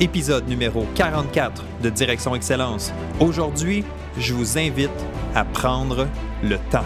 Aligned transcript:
épisode 0.00 0.48
numéro 0.48 0.86
44 0.94 1.64
de 1.82 1.90
Direction 1.90 2.34
Excellence. 2.34 2.92
Aujourd'hui, 3.20 3.84
je 4.18 4.34
vous 4.34 4.58
invite 4.58 4.90
à 5.34 5.44
prendre 5.44 6.08
le 6.42 6.56
temps. 6.70 6.84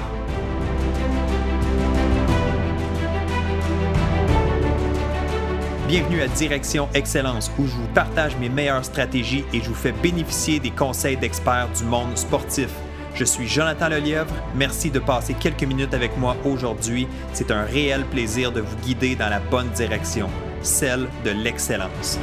Bienvenue 5.89 6.21
à 6.21 6.27
Direction 6.29 6.89
Excellence 6.95 7.51
où 7.59 7.67
je 7.67 7.73
vous 7.73 7.87
partage 7.95 8.37
mes 8.39 8.49
meilleures 8.49 8.85
stratégies 8.85 9.45
et 9.53 9.61
je 9.61 9.69
vous 9.69 9.75
fais 9.75 9.93
bénéficier 9.93 10.59
des 10.59 10.71
conseils 10.71 11.17
d'experts 11.17 11.69
du 11.77 11.85
monde 11.85 12.17
sportif. 12.17 12.69
Je 13.15 13.25
suis 13.25 13.47
Jonathan 13.47 13.89
Lelièvre. 13.89 14.35
Merci 14.57 14.91
de 14.91 14.99
passer 14.99 15.35
quelques 15.35 15.63
minutes 15.63 15.95
avec 15.95 16.19
moi 16.19 16.37
aujourd'hui. 16.45 17.07
C'est 17.33 17.51
un 17.51 17.63
réel 17.63 18.05
plaisir 18.05 18.53
de 18.53 18.61
vous 18.61 18.77
guider 18.79 19.15
dans 19.15 19.31
la 19.31 19.39
bonne 19.39 19.71
direction, 19.71 20.29
celle 20.61 21.09
de 21.25 21.31
l'excellence. 21.31 22.19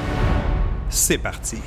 C'est 0.96 1.18
parti. 1.18 1.58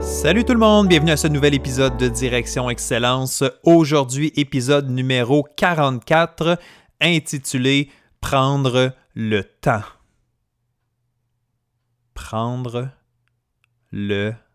Salut 0.00 0.44
tout 0.44 0.52
le 0.52 0.58
monde, 0.58 0.88
bienvenue 0.88 1.12
à 1.12 1.16
ce 1.16 1.28
nouvel 1.28 1.54
épisode 1.54 1.96
de 1.96 2.08
Direction 2.08 2.68
Excellence. 2.68 3.44
Aujourd'hui, 3.62 4.32
épisode 4.34 4.90
numéro 4.90 5.46
44, 5.56 6.58
intitulé 7.00 7.88
Prendre 8.20 8.92
le 9.14 9.44
temps. 9.44 9.84
Prendre 12.14 12.88
le 13.92 14.32
temps. 14.32 14.45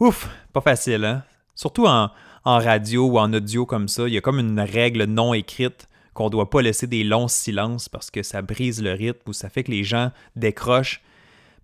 Ouf, 0.00 0.28
pas 0.52 0.60
facile, 0.60 1.04
hein? 1.04 1.22
Surtout 1.54 1.86
en, 1.86 2.10
radio 2.44 3.06
ou 3.06 3.18
en 3.18 3.32
audio 3.32 3.64
comme 3.64 3.88
ça, 3.88 4.08
il 4.08 4.14
y 4.14 4.18
a 4.18 4.20
comme 4.20 4.38
une 4.38 4.60
règle 4.60 5.04
non 5.04 5.34
écrite 5.34 5.88
qu'on 6.12 6.26
ne 6.26 6.30
doit 6.30 6.50
pas 6.50 6.62
laisser 6.62 6.86
des 6.86 7.04
longs 7.04 7.28
silences 7.28 7.88
parce 7.88 8.10
que 8.10 8.22
ça 8.22 8.42
brise 8.42 8.82
le 8.82 8.92
rythme 8.92 9.28
ou 9.28 9.32
ça 9.32 9.48
fait 9.48 9.64
que 9.64 9.70
les 9.70 9.84
gens 9.84 10.10
décrochent. 10.36 11.00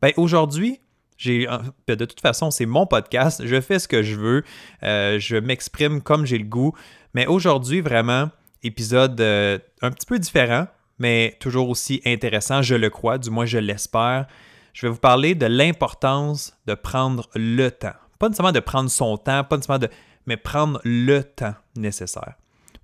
Ben 0.00 0.12
aujourd'hui, 0.16 0.80
j'ai, 1.16 1.47
ben, 1.86 1.97
de 1.97 2.05
toute 2.05 2.20
façon, 2.20 2.50
c'est 2.50 2.66
mon 2.66 2.86
podcast. 2.86 3.42
Je 3.44 3.60
fais 3.60 3.78
ce 3.78 3.86
que 3.86 4.02
je 4.02 4.16
veux. 4.16 4.42
Euh, 4.82 5.19
je 5.19 5.36
m'exprime 5.36 6.00
comme 6.00 6.25
j'ai 6.25 6.38
le 6.38 6.44
goût. 6.44 6.72
Mais 7.12 7.27
aujourd'hui, 7.27 7.80
vraiment, 7.80 8.30
épisode 8.62 9.20
euh, 9.20 9.58
un 9.82 9.91
petit 9.91 10.06
peu 10.06 10.19
différent, 10.19 10.66
mais 10.98 11.36
toujours 11.41 11.69
aussi 11.69 12.00
intéressant, 12.06 12.62
je 12.62 12.75
le 12.75 12.91
crois, 12.91 13.19
du 13.19 13.30
moins 13.30 13.47
je 13.47 13.58
l'espère. 13.58 14.27
Je 14.72 14.86
vais 14.86 14.92
vous 14.92 14.98
parler 14.98 15.34
de 15.34 15.46
l'importance 15.46 16.56
de 16.66 16.74
prendre 16.74 17.28
le 17.34 17.70
temps. 17.70 17.94
Pas 18.18 18.28
nécessairement 18.28 18.52
de 18.52 18.60
prendre 18.60 18.90
son 18.90 19.16
temps, 19.16 19.44
pas 19.44 19.56
nécessairement 19.56 19.78
de. 19.86 19.88
mais 20.26 20.36
prendre 20.36 20.80
le 20.84 21.22
temps 21.22 21.54
nécessaire. 21.76 22.34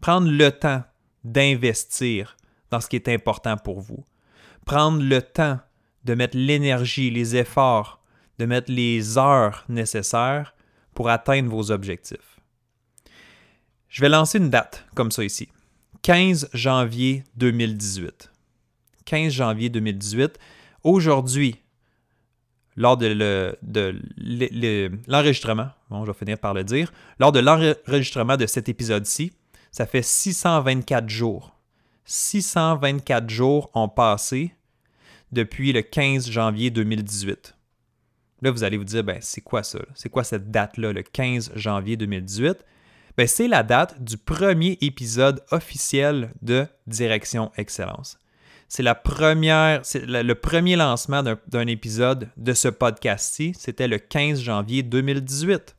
Prendre 0.00 0.30
le 0.30 0.50
temps 0.50 0.82
d'investir 1.24 2.36
dans 2.70 2.80
ce 2.80 2.88
qui 2.88 2.96
est 2.96 3.08
important 3.08 3.56
pour 3.56 3.80
vous. 3.80 4.04
Prendre 4.64 5.02
le 5.02 5.22
temps 5.22 5.58
de 6.04 6.14
mettre 6.14 6.36
l'énergie, 6.36 7.10
les 7.10 7.36
efforts, 7.36 8.00
de 8.38 8.46
mettre 8.46 8.70
les 8.70 9.18
heures 9.18 9.64
nécessaires 9.68 10.54
pour 10.94 11.08
atteindre 11.08 11.50
vos 11.50 11.70
objectifs. 11.70 12.40
Je 13.88 14.00
vais 14.00 14.08
lancer 14.08 14.38
une 14.38 14.50
date 14.50 14.86
comme 14.94 15.10
ça 15.10 15.24
ici. 15.24 15.48
15 16.02 16.50
janvier 16.52 17.24
2018. 17.36 18.30
15 19.04 19.32
janvier 19.32 19.68
2018. 19.68 20.38
Aujourd'hui, 20.82 21.56
lors 22.76 22.96
de 22.96 23.98
l'enregistrement, 25.08 25.68
je 25.90 26.06
vais 26.06 26.14
finir 26.14 26.38
par 26.38 26.54
le 26.54 26.64
dire, 26.64 26.92
lors 27.18 27.32
de 27.32 27.40
l'enregistrement 27.40 28.36
de 28.36 28.46
cet 28.46 28.68
épisode-ci, 28.68 29.32
ça 29.72 29.86
fait 29.86 30.02
624 30.02 31.08
jours. 31.08 31.56
624 32.04 33.28
jours 33.28 33.70
ont 33.74 33.88
passé 33.88 34.54
depuis 35.32 35.72
le 35.72 35.82
15 35.82 36.30
janvier 36.30 36.70
2018. 36.70 37.56
Là, 38.42 38.50
vous 38.50 38.64
allez 38.64 38.76
vous 38.76 38.84
dire, 38.84 39.02
ben, 39.02 39.18
c'est 39.20 39.40
quoi 39.40 39.62
ça? 39.62 39.80
C'est 39.94 40.08
quoi 40.08 40.22
cette 40.22 40.50
date-là, 40.50 40.92
le 40.92 41.02
15 41.02 41.52
janvier 41.56 41.96
2018? 41.96 42.64
Ben, 43.16 43.26
c'est 43.26 43.48
la 43.48 43.62
date 43.62 44.02
du 44.02 44.18
premier 44.18 44.76
épisode 44.82 45.42
officiel 45.50 46.32
de 46.42 46.66
Direction 46.86 47.50
Excellence. 47.56 48.18
C'est 48.68 48.82
la 48.82 48.94
première, 48.96 49.82
le 49.94 50.32
premier 50.34 50.76
lancement 50.76 51.22
d'un 51.22 51.66
épisode 51.66 52.28
de 52.36 52.52
ce 52.52 52.68
podcast-ci. 52.68 53.54
C'était 53.56 53.86
le 53.86 53.98
15 53.98 54.40
janvier 54.40 54.82
2018. 54.82 55.76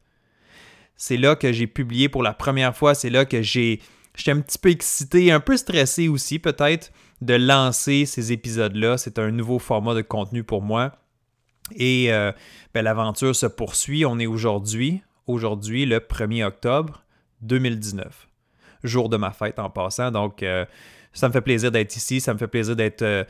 C'est 0.96 1.18
là 1.18 1.36
que 1.36 1.52
j'ai 1.52 1.68
publié 1.68 2.08
pour 2.08 2.24
la 2.24 2.34
première 2.34 2.76
fois. 2.76 2.96
C'est 2.96 3.10
là 3.10 3.26
que 3.26 3.42
j'ai, 3.42 3.82
j'étais 4.16 4.32
un 4.32 4.40
petit 4.40 4.58
peu 4.58 4.70
excité, 4.70 5.32
un 5.32 5.42
peu 5.42 5.58
stressé 5.58 6.08
aussi 6.08 6.40
peut-être 6.40 6.92
de 7.22 7.34
lancer 7.34 8.06
ces 8.06 8.32
épisodes-là. 8.32 8.98
C'est 8.98 9.20
un 9.20 9.32
nouveau 9.32 9.60
format 9.60 9.94
de 9.94 10.02
contenu 10.02 10.44
pour 10.44 10.62
moi. 10.62 10.94
Et 11.76 12.14
euh, 12.14 12.32
ben, 12.74 12.84
l'aventure 12.84 13.36
se 13.36 13.48
poursuit. 13.48 14.06
On 14.06 14.18
est 14.18 14.28
aujourd'hui, 14.28 15.02
aujourd'hui, 15.28 15.86
le 15.86 16.00
1er 16.00 16.46
octobre 16.46 17.04
2019, 17.42 18.28
jour 18.84 19.10
de 19.10 19.18
ma 19.18 19.32
fête 19.32 19.60
en 19.60 19.70
passant. 19.70 20.12
Donc, 20.12 20.42
euh, 20.42 20.66
ça 21.18 21.28
me 21.28 21.34
fait 21.34 21.42
plaisir 21.42 21.72
d'être 21.72 21.96
ici. 21.96 22.22
Ça 22.22 22.34
me 22.34 22.38
fait 22.38 22.48
plaisir 22.48 22.76
euh, 22.80 23.24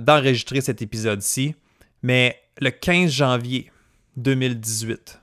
d'enregistrer 0.00 0.60
cet 0.60 0.82
épisode-ci. 0.82 1.54
Mais 2.02 2.40
le 2.60 2.70
15 2.70 3.10
janvier 3.10 3.70
2018, 4.16 5.20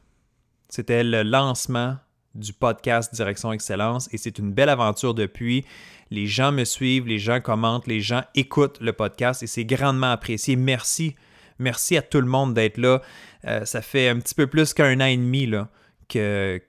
c'était 0.69 1.03
le 1.03 1.23
lancement 1.23 1.97
du 2.33 2.53
podcast 2.53 3.13
Direction 3.13 3.51
Excellence 3.51 4.07
et 4.13 4.17
c'est 4.17 4.37
une 4.39 4.53
belle 4.53 4.69
aventure 4.69 5.13
depuis. 5.13 5.65
Les 6.09 6.27
gens 6.27 6.51
me 6.51 6.63
suivent, 6.63 7.07
les 7.07 7.19
gens 7.19 7.41
commentent, 7.41 7.87
les 7.87 8.01
gens 8.01 8.23
écoutent 8.35 8.79
le 8.79 8.93
podcast 8.93 9.43
et 9.43 9.47
c'est 9.47 9.65
grandement 9.65 10.11
apprécié. 10.11 10.55
Merci 10.55 11.15
Merci 11.61 11.95
à 11.95 12.01
tout 12.01 12.19
le 12.19 12.27
monde 12.27 12.55
d'être 12.55 12.77
là. 12.77 13.01
Euh, 13.45 13.65
ça 13.65 13.81
fait 13.81 14.09
un 14.09 14.19
petit 14.19 14.33
peu 14.33 14.47
plus 14.47 14.73
qu'un 14.73 14.99
an 14.99 15.05
et 15.05 15.15
demi 15.15 15.45
là, 15.45 15.69
que, 16.11 16.61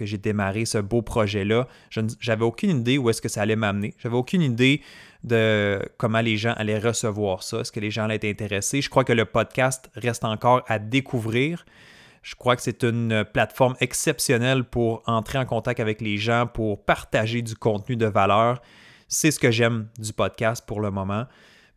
j'ai 0.00 0.18
démarré 0.18 0.64
ce 0.64 0.78
beau 0.78 1.02
projet-là. 1.02 1.66
J'avais 2.20 2.44
aucune 2.44 2.78
idée 2.78 2.98
où 2.98 3.10
est-ce 3.10 3.22
que 3.22 3.28
ça 3.28 3.42
allait 3.42 3.56
m'amener. 3.56 3.94
J'avais 3.98 4.16
aucune 4.16 4.42
idée 4.42 4.82
de 5.24 5.80
comment 5.98 6.20
les 6.20 6.36
gens 6.36 6.52
allaient 6.56 6.78
recevoir 6.78 7.42
ça. 7.42 7.60
Est-ce 7.60 7.72
que 7.72 7.80
les 7.80 7.90
gens 7.90 8.04
allaient 8.04 8.16
être 8.16 8.24
intéressés? 8.24 8.80
Je 8.80 8.90
crois 8.90 9.04
que 9.04 9.12
le 9.12 9.24
podcast 9.24 9.90
reste 9.96 10.24
encore 10.24 10.62
à 10.68 10.78
découvrir. 10.78 11.64
Je 12.22 12.34
crois 12.34 12.54
que 12.54 12.62
c'est 12.62 12.84
une 12.84 13.24
plateforme 13.24 13.76
exceptionnelle 13.80 14.64
pour 14.64 15.02
entrer 15.06 15.38
en 15.38 15.46
contact 15.46 15.80
avec 15.80 16.00
les 16.00 16.18
gens, 16.18 16.46
pour 16.46 16.84
partager 16.84 17.42
du 17.42 17.56
contenu 17.56 17.96
de 17.96 18.06
valeur. 18.06 18.60
C'est 19.08 19.30
ce 19.30 19.38
que 19.38 19.50
j'aime 19.50 19.88
du 19.98 20.12
podcast 20.12 20.64
pour 20.66 20.80
le 20.80 20.90
moment 20.90 21.26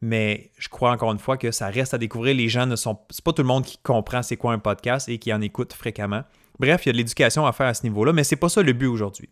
mais 0.04 0.52
je 0.58 0.68
crois 0.68 0.92
encore 0.92 1.14
une 1.14 1.20
fois 1.20 1.38
que 1.38 1.52
ça 1.52 1.68
reste 1.68 1.94
à 1.94 1.98
découvrir. 1.98 2.36
Les 2.36 2.50
gens 2.50 2.66
ne 2.66 2.76
sont. 2.76 3.00
C'est 3.10 3.24
pas 3.24 3.32
tout 3.32 3.42
le 3.42 3.48
monde 3.48 3.64
qui 3.64 3.78
comprend 3.78 4.22
c'est 4.22 4.36
quoi 4.36 4.52
un 4.52 4.60
podcast 4.60 5.08
et 5.08 5.18
qui 5.18 5.34
en 5.34 5.40
écoute 5.40 5.72
fréquemment. 5.72 6.24
Bref, 6.60 6.86
il 6.86 6.88
y 6.88 6.92
a 6.92 6.94
de 6.94 6.98
l'éducation 6.98 7.46
à 7.46 7.52
faire 7.52 7.68
à 7.68 7.74
ce 7.74 7.84
niveau-là, 7.84 8.14
mais 8.14 8.24
c'est 8.24 8.36
pas 8.36 8.50
ça 8.50 8.62
le 8.62 8.74
but 8.74 8.88
aujourd'hui. 8.88 9.30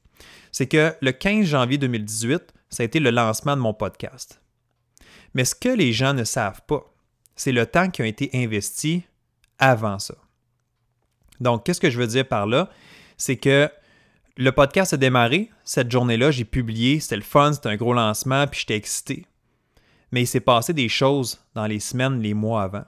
C'est 0.51 0.67
que 0.67 0.95
le 1.01 1.11
15 1.11 1.45
janvier 1.45 1.77
2018, 1.77 2.53
ça 2.69 2.83
a 2.83 2.85
été 2.85 2.99
le 2.99 3.11
lancement 3.11 3.55
de 3.55 3.61
mon 3.61 3.73
podcast. 3.73 4.41
Mais 5.33 5.45
ce 5.45 5.55
que 5.55 5.69
les 5.69 5.93
gens 5.93 6.13
ne 6.13 6.23
savent 6.23 6.61
pas, 6.67 6.83
c'est 7.35 7.51
le 7.51 7.65
temps 7.65 7.89
qui 7.89 8.01
a 8.01 8.05
été 8.05 8.29
investi 8.33 9.03
avant 9.59 9.99
ça. 9.99 10.15
Donc, 11.39 11.65
qu'est-ce 11.65 11.79
que 11.79 11.89
je 11.89 11.97
veux 11.97 12.07
dire 12.07 12.27
par 12.27 12.47
là? 12.47 12.69
C'est 13.17 13.37
que 13.37 13.69
le 14.37 14.51
podcast 14.51 14.93
a 14.93 14.97
démarré. 14.97 15.51
Cette 15.63 15.91
journée-là, 15.91 16.31
j'ai 16.31 16.45
publié, 16.45 16.99
c'était 16.99 17.15
le 17.15 17.21
fun, 17.21 17.53
c'était 17.53 17.69
un 17.69 17.77
gros 17.77 17.93
lancement, 17.93 18.47
puis 18.47 18.61
j'étais 18.61 18.75
excité 18.75 19.25
mais 20.11 20.23
il 20.23 20.27
s'est 20.27 20.41
passé 20.41 20.73
des 20.73 20.89
choses 20.89 21.43
dans 21.55 21.65
les 21.65 21.79
semaines, 21.79 22.21
les 22.21 22.33
mois 22.33 22.63
avant. 22.63 22.85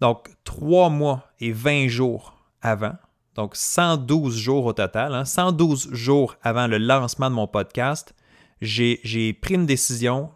Donc, 0.00 0.28
trois 0.44 0.90
mois 0.90 1.30
et 1.40 1.52
20 1.52 1.88
jours 1.88 2.36
avant, 2.60 2.94
donc 3.36 3.54
112 3.54 4.34
jours 4.36 4.64
au 4.64 4.72
total, 4.72 5.26
112 5.26 5.86
hein, 5.86 5.94
jours 5.94 6.36
avant 6.42 6.66
le 6.66 6.78
lancement 6.78 7.28
de 7.28 7.34
mon 7.34 7.46
podcast, 7.46 8.14
j'ai 8.62 9.32
pris 9.34 9.54
une 9.54 9.66
décision 9.66 10.30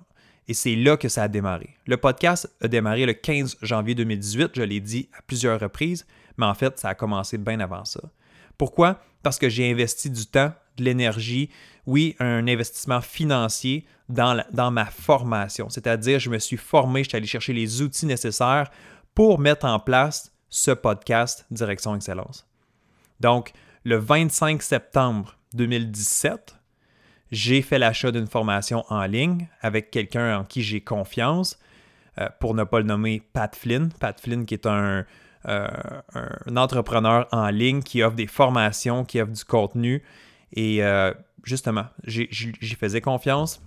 et 0.46 0.54
c'est 0.54 0.76
là 0.76 0.96
que 0.96 1.08
ça 1.08 1.22
a 1.22 1.28
démarré. 1.28 1.70
Le 1.86 1.96
podcast 1.96 2.54
a 2.60 2.68
démarré 2.68 3.06
le 3.06 3.14
15 3.14 3.56
janvier 3.62 3.94
2018, 3.94 4.50
je 4.54 4.62
l'ai 4.62 4.80
dit 4.80 5.08
à 5.16 5.22
plusieurs 5.22 5.58
reprises, 5.58 6.06
mais 6.36 6.44
en 6.44 6.54
fait, 6.54 6.78
ça 6.78 6.90
a 6.90 6.94
commencé 6.94 7.38
bien 7.38 7.60
avant 7.60 7.84
ça. 7.84 8.00
Pourquoi? 8.58 9.00
Parce 9.22 9.38
que 9.38 9.48
j'ai 9.48 9.70
investi 9.70 10.10
du 10.10 10.26
temps, 10.26 10.52
de 10.76 10.84
l'énergie, 10.84 11.48
oui, 11.86 12.16
un 12.18 12.46
investissement 12.46 13.00
financier 13.00 13.86
dans, 14.10 14.42
dans 14.52 14.70
ma 14.70 14.84
formation. 14.86 15.70
C'est-à-dire, 15.70 16.18
je 16.18 16.28
me 16.28 16.38
suis 16.38 16.56
formé, 16.58 17.04
je 17.04 17.08
suis 17.08 17.16
allé 17.16 17.26
chercher 17.26 17.54
les 17.54 17.80
outils 17.80 18.06
nécessaires 18.06 18.70
pour 19.14 19.38
mettre 19.38 19.64
en 19.64 19.78
place 19.78 20.32
ce 20.50 20.72
podcast 20.72 21.46
Direction 21.50 21.94
Excellence. 21.94 22.49
Donc, 23.20 23.52
le 23.84 23.96
25 23.96 24.62
septembre 24.62 25.36
2017, 25.54 26.56
j'ai 27.30 27.62
fait 27.62 27.78
l'achat 27.78 28.10
d'une 28.10 28.26
formation 28.26 28.84
en 28.88 29.04
ligne 29.04 29.48
avec 29.60 29.90
quelqu'un 29.90 30.38
en 30.38 30.44
qui 30.44 30.62
j'ai 30.62 30.80
confiance, 30.80 31.58
euh, 32.18 32.28
pour 32.40 32.54
ne 32.54 32.64
pas 32.64 32.78
le 32.78 32.86
nommer 32.86 33.22
Pat 33.32 33.54
Flynn. 33.54 33.90
Pat 34.00 34.20
Flynn 34.20 34.46
qui 34.46 34.54
est 34.54 34.66
un, 34.66 35.04
euh, 35.48 35.68
un 36.14 36.56
entrepreneur 36.56 37.26
en 37.32 37.48
ligne 37.48 37.82
qui 37.82 38.02
offre 38.02 38.16
des 38.16 38.26
formations, 38.26 39.04
qui 39.04 39.20
offre 39.20 39.32
du 39.32 39.44
contenu. 39.44 40.02
Et 40.52 40.84
euh, 40.84 41.14
justement, 41.44 41.86
j'y 42.04 42.74
faisais 42.78 43.00
confiance. 43.00 43.62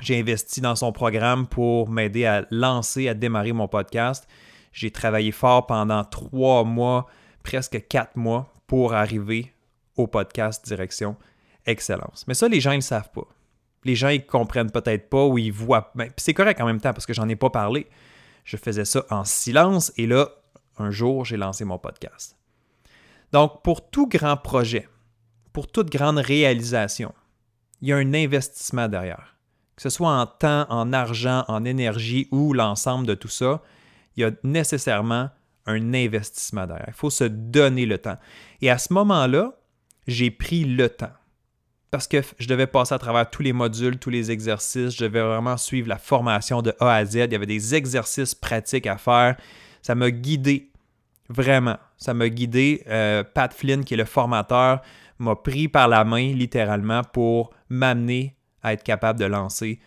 J'ai 0.00 0.18
investi 0.18 0.60
dans 0.60 0.76
son 0.76 0.92
programme 0.92 1.46
pour 1.46 1.88
m'aider 1.88 2.24
à 2.24 2.46
lancer, 2.50 3.08
à 3.08 3.14
démarrer 3.14 3.52
mon 3.52 3.68
podcast. 3.68 4.28
J'ai 4.72 4.90
travaillé 4.90 5.32
fort 5.32 5.66
pendant 5.66 6.04
trois 6.04 6.64
mois, 6.64 7.06
presque 7.42 7.86
quatre 7.88 8.16
mois, 8.16 8.52
pour 8.72 8.94
arriver 8.94 9.52
au 9.96 10.06
podcast 10.06 10.64
Direction 10.64 11.18
Excellence. 11.66 12.24
Mais 12.26 12.32
ça, 12.32 12.48
les 12.48 12.58
gens, 12.58 12.72
ils 12.72 12.78
ne 12.78 12.80
savent 12.80 13.10
pas. 13.10 13.28
Les 13.84 13.94
gens, 13.94 14.08
ils 14.08 14.24
comprennent 14.24 14.70
peut-être 14.70 15.10
pas 15.10 15.26
ou 15.26 15.36
ils 15.36 15.52
voient. 15.52 15.92
Ben, 15.94 16.08
c'est 16.16 16.32
correct 16.32 16.58
en 16.58 16.64
même 16.64 16.80
temps 16.80 16.94
parce 16.94 17.04
que 17.04 17.12
j'en 17.12 17.28
ai 17.28 17.36
pas 17.36 17.50
parlé. 17.50 17.86
Je 18.44 18.56
faisais 18.56 18.86
ça 18.86 19.04
en 19.10 19.24
silence 19.24 19.92
et 19.98 20.06
là, 20.06 20.30
un 20.78 20.90
jour, 20.90 21.26
j'ai 21.26 21.36
lancé 21.36 21.66
mon 21.66 21.76
podcast. 21.76 22.38
Donc, 23.30 23.62
pour 23.62 23.90
tout 23.90 24.08
grand 24.08 24.38
projet, 24.38 24.88
pour 25.52 25.70
toute 25.70 25.90
grande 25.90 26.16
réalisation, 26.16 27.12
il 27.82 27.88
y 27.88 27.92
a 27.92 27.98
un 27.98 28.14
investissement 28.14 28.88
derrière. 28.88 29.36
Que 29.76 29.82
ce 29.82 29.90
soit 29.90 30.18
en 30.18 30.24
temps, 30.24 30.64
en 30.70 30.94
argent, 30.94 31.44
en 31.46 31.66
énergie 31.66 32.26
ou 32.30 32.54
l'ensemble 32.54 33.06
de 33.06 33.12
tout 33.12 33.28
ça, 33.28 33.60
il 34.16 34.22
y 34.22 34.24
a 34.24 34.30
nécessairement 34.44 35.28
un 35.66 35.94
investissement 35.94 36.66
derrière. 36.66 36.88
Il 36.88 36.94
faut 36.94 37.10
se 37.10 37.24
donner 37.24 37.86
le 37.86 37.98
temps. 37.98 38.18
Et 38.60 38.70
à 38.70 38.78
ce 38.78 38.92
moment-là, 38.92 39.52
j'ai 40.06 40.30
pris 40.30 40.64
le 40.64 40.88
temps. 40.88 41.12
Parce 41.90 42.08
que 42.08 42.22
je 42.38 42.48
devais 42.48 42.66
passer 42.66 42.94
à 42.94 42.98
travers 42.98 43.28
tous 43.28 43.42
les 43.42 43.52
modules, 43.52 43.98
tous 43.98 44.10
les 44.10 44.30
exercices. 44.30 44.96
Je 44.96 45.04
devais 45.04 45.20
vraiment 45.20 45.56
suivre 45.56 45.88
la 45.88 45.98
formation 45.98 46.62
de 46.62 46.74
A 46.80 46.94
à 46.94 47.04
Z. 47.04 47.16
Il 47.16 47.32
y 47.32 47.34
avait 47.34 47.46
des 47.46 47.74
exercices 47.74 48.34
pratiques 48.34 48.86
à 48.86 48.96
faire. 48.96 49.36
Ça 49.82 49.94
m'a 49.94 50.10
guidé, 50.10 50.70
vraiment. 51.28 51.76
Ça 51.98 52.14
m'a 52.14 52.28
guidé. 52.28 52.82
Euh, 52.88 53.22
Pat 53.24 53.52
Flynn, 53.52 53.84
qui 53.84 53.94
est 53.94 53.98
le 53.98 54.06
formateur, 54.06 54.80
m'a 55.18 55.36
pris 55.36 55.68
par 55.68 55.86
la 55.86 56.04
main, 56.04 56.32
littéralement, 56.32 57.02
pour 57.04 57.50
m'amener 57.68 58.36
à 58.62 58.72
être 58.72 58.82
capable 58.82 59.18
de 59.18 59.26
lancer 59.26 59.78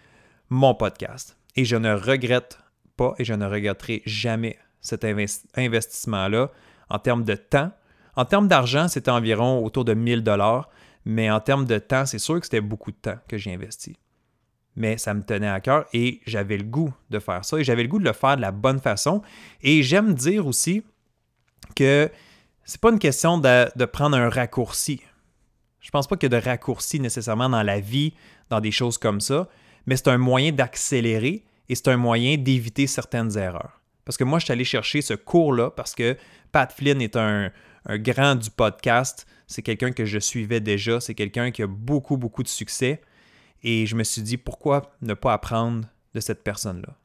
mon 0.50 0.75
podcast. 0.75 1.38
Et 1.56 1.66
je 1.66 1.75
ne 1.75 1.94
regrette 1.94 2.60
pas 2.98 3.16
et 3.18 3.25
je 3.25 3.33
ne 3.33 3.45
regretterai 3.45 4.04
jamais 4.06 4.60
cet 4.86 5.04
investissement-là 5.56 6.52
en 6.90 7.00
termes 7.00 7.24
de 7.24 7.36
temps. 7.36 7.72
En 8.16 8.26
termes 8.26 8.48
d'argent, 8.48 8.88
c'était 8.88 9.12
environ 9.12 9.66
autour 9.66 9.84
de 9.84 9.94
1000 9.94 10.24
dollars, 10.24 10.70
mais 11.04 11.30
en 11.30 11.40
termes 11.40 11.66
de 11.66 11.80
temps, 11.80 12.06
c'est 12.06 12.20
sûr 12.20 12.40
que 12.40 12.46
c'était 12.46 12.62
beaucoup 12.62 12.92
de 12.92 12.98
temps 12.98 13.18
que 13.28 13.38
j'ai 13.38 13.54
investi. 13.54 13.98
Mais 14.76 14.98
ça 14.98 15.14
me 15.14 15.24
tenait 15.24 15.50
à 15.50 15.60
cœur 15.60 15.86
et 15.94 16.22
j'avais 16.28 16.58
le 16.58 16.64
goût 16.64 16.94
de 17.10 17.20
faire 17.20 17.44
ça 17.44 17.58
et 17.58 17.64
j'avais 17.64 17.84
le 17.84 17.90
goût 17.90 18.00
de 18.00 18.06
le 18.06 18.14
faire 18.14 18.36
de 18.36 18.42
la 18.42 18.52
bonne 18.52 18.80
façon. 18.80 19.22
Et 19.62 19.84
j'aime 19.84 20.14
dire 20.14 20.46
aussi 20.46 20.84
que 21.76 22.10
c'est 22.64 22.81
pas 22.81 22.92
une 22.92 23.00
question 23.00 23.38
de, 23.38 23.86
prendre 23.86 24.18
un 24.18 24.30
raccourci. 24.30 25.02
Je 25.80 25.92
pense 25.92 26.08
pas 26.08 26.18
qu'il 26.18 26.31
y 26.31 26.36
a 26.36 26.40
de 26.40 26.46
raccourci 26.46 27.00
nécessairement 27.00 27.50
dans 27.50 27.64
la 27.64 27.80
vie, 27.80 28.14
dans 28.50 28.60
des 28.60 28.72
choses 28.72 28.98
comme 28.98 29.22
ça, 29.22 29.48
mais 29.86 29.96
c'est 29.96 30.10
un 30.10 30.18
moyen 30.18 30.52
d'accélérer 30.52 31.46
et 31.70 31.76
c'est 31.76 31.88
un 31.88 31.98
moyen 31.98 32.38
d'éviter 32.38 32.88
certaines 32.88 33.38
erreurs. 33.38 33.75
Parce 34.06 34.18
que 34.18 34.24
moi, 34.24 34.40
je 34.40 34.46
suis 34.46 34.52
allé 34.54 34.63
chercher 34.63 35.02
ce 35.02 35.16
cours-là 35.16 35.72
parce 35.72 35.96
que 35.96 36.16
Pat 36.52 36.72
Flynn 36.72 37.02
est 37.02 37.16
un, 37.16 37.52
grand 37.88 38.36
du 38.36 38.50
podcast. 38.50 39.28
C'est 39.48 39.62
quelqu'un 39.62 39.92
que 39.92 40.06
je 40.06 40.19
suivais 40.19 40.60
déjà. 40.60 41.00
C'est 41.00 41.16
quelqu'un 41.16 41.52
qui 41.52 41.63
a 41.63 41.68
beaucoup, 41.68 42.18
beaucoup 42.18 42.44
de 42.44 42.48
succès. 42.48 43.02
Et 43.63 43.86
je 43.86 43.96
me 43.96 44.04
suis 44.04 44.22
dit, 44.22 44.38
pourquoi 44.38 44.94
ne 45.02 45.13
pas 45.16 45.34
apprendre 45.34 45.88
de 46.13 46.19
cette 46.19 46.44
personne-là, 46.44 46.96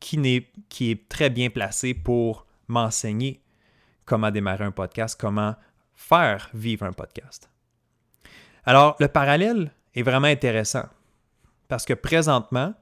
qui, 0.00 0.46
qui 0.68 0.90
est 0.90 1.08
très 1.08 1.30
bien 1.30 1.50
placée 1.50 1.94
pour 1.94 2.46
m'enseigner 2.66 3.42
comment 4.04 4.30
démarrer 4.30 4.64
un 4.64 4.72
podcast, 4.72 5.18
comment 5.20 5.54
faire 5.94 6.50
vivre 6.54 6.86
un 6.86 6.92
podcast. 6.92 7.50
Alors, 8.64 8.96
le 9.00 9.08
parallèle 9.08 9.70
est 9.94 10.02
vraiment 10.02 10.28
intéressant 10.28 10.86
parce 11.68 11.84
que 11.84 11.92
présentement, 11.92 12.74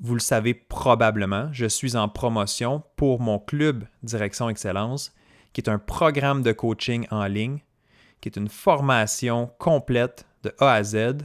vous 0.00 0.14
le 0.14 0.20
savez 0.20 0.54
probablement, 0.54 1.48
je 1.52 1.66
suis 1.66 1.96
en 1.96 2.08
promotion 2.08 2.82
pour 2.96 3.20
mon 3.20 3.38
club 3.38 3.84
Direction 4.02 4.48
Excellence, 4.48 5.12
qui 5.52 5.60
est 5.60 5.70
un 5.70 5.78
programme 5.78 6.42
de 6.42 6.52
coaching 6.52 7.06
en 7.10 7.26
ligne, 7.26 7.60
qui 8.20 8.28
est 8.28 8.36
une 8.36 8.48
formation 8.48 9.50
complète 9.58 10.26
de 10.42 10.54
A 10.58 10.72
à 10.72 10.82
Z 10.82 11.18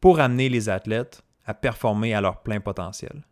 pour 0.00 0.20
amener 0.20 0.48
les 0.48 0.68
athlètes 0.68 1.22
à 1.46 1.54
performer 1.54 2.14
à 2.14 2.20
leur 2.20 2.42
plein 2.42 2.60
potentiel. 2.60 3.24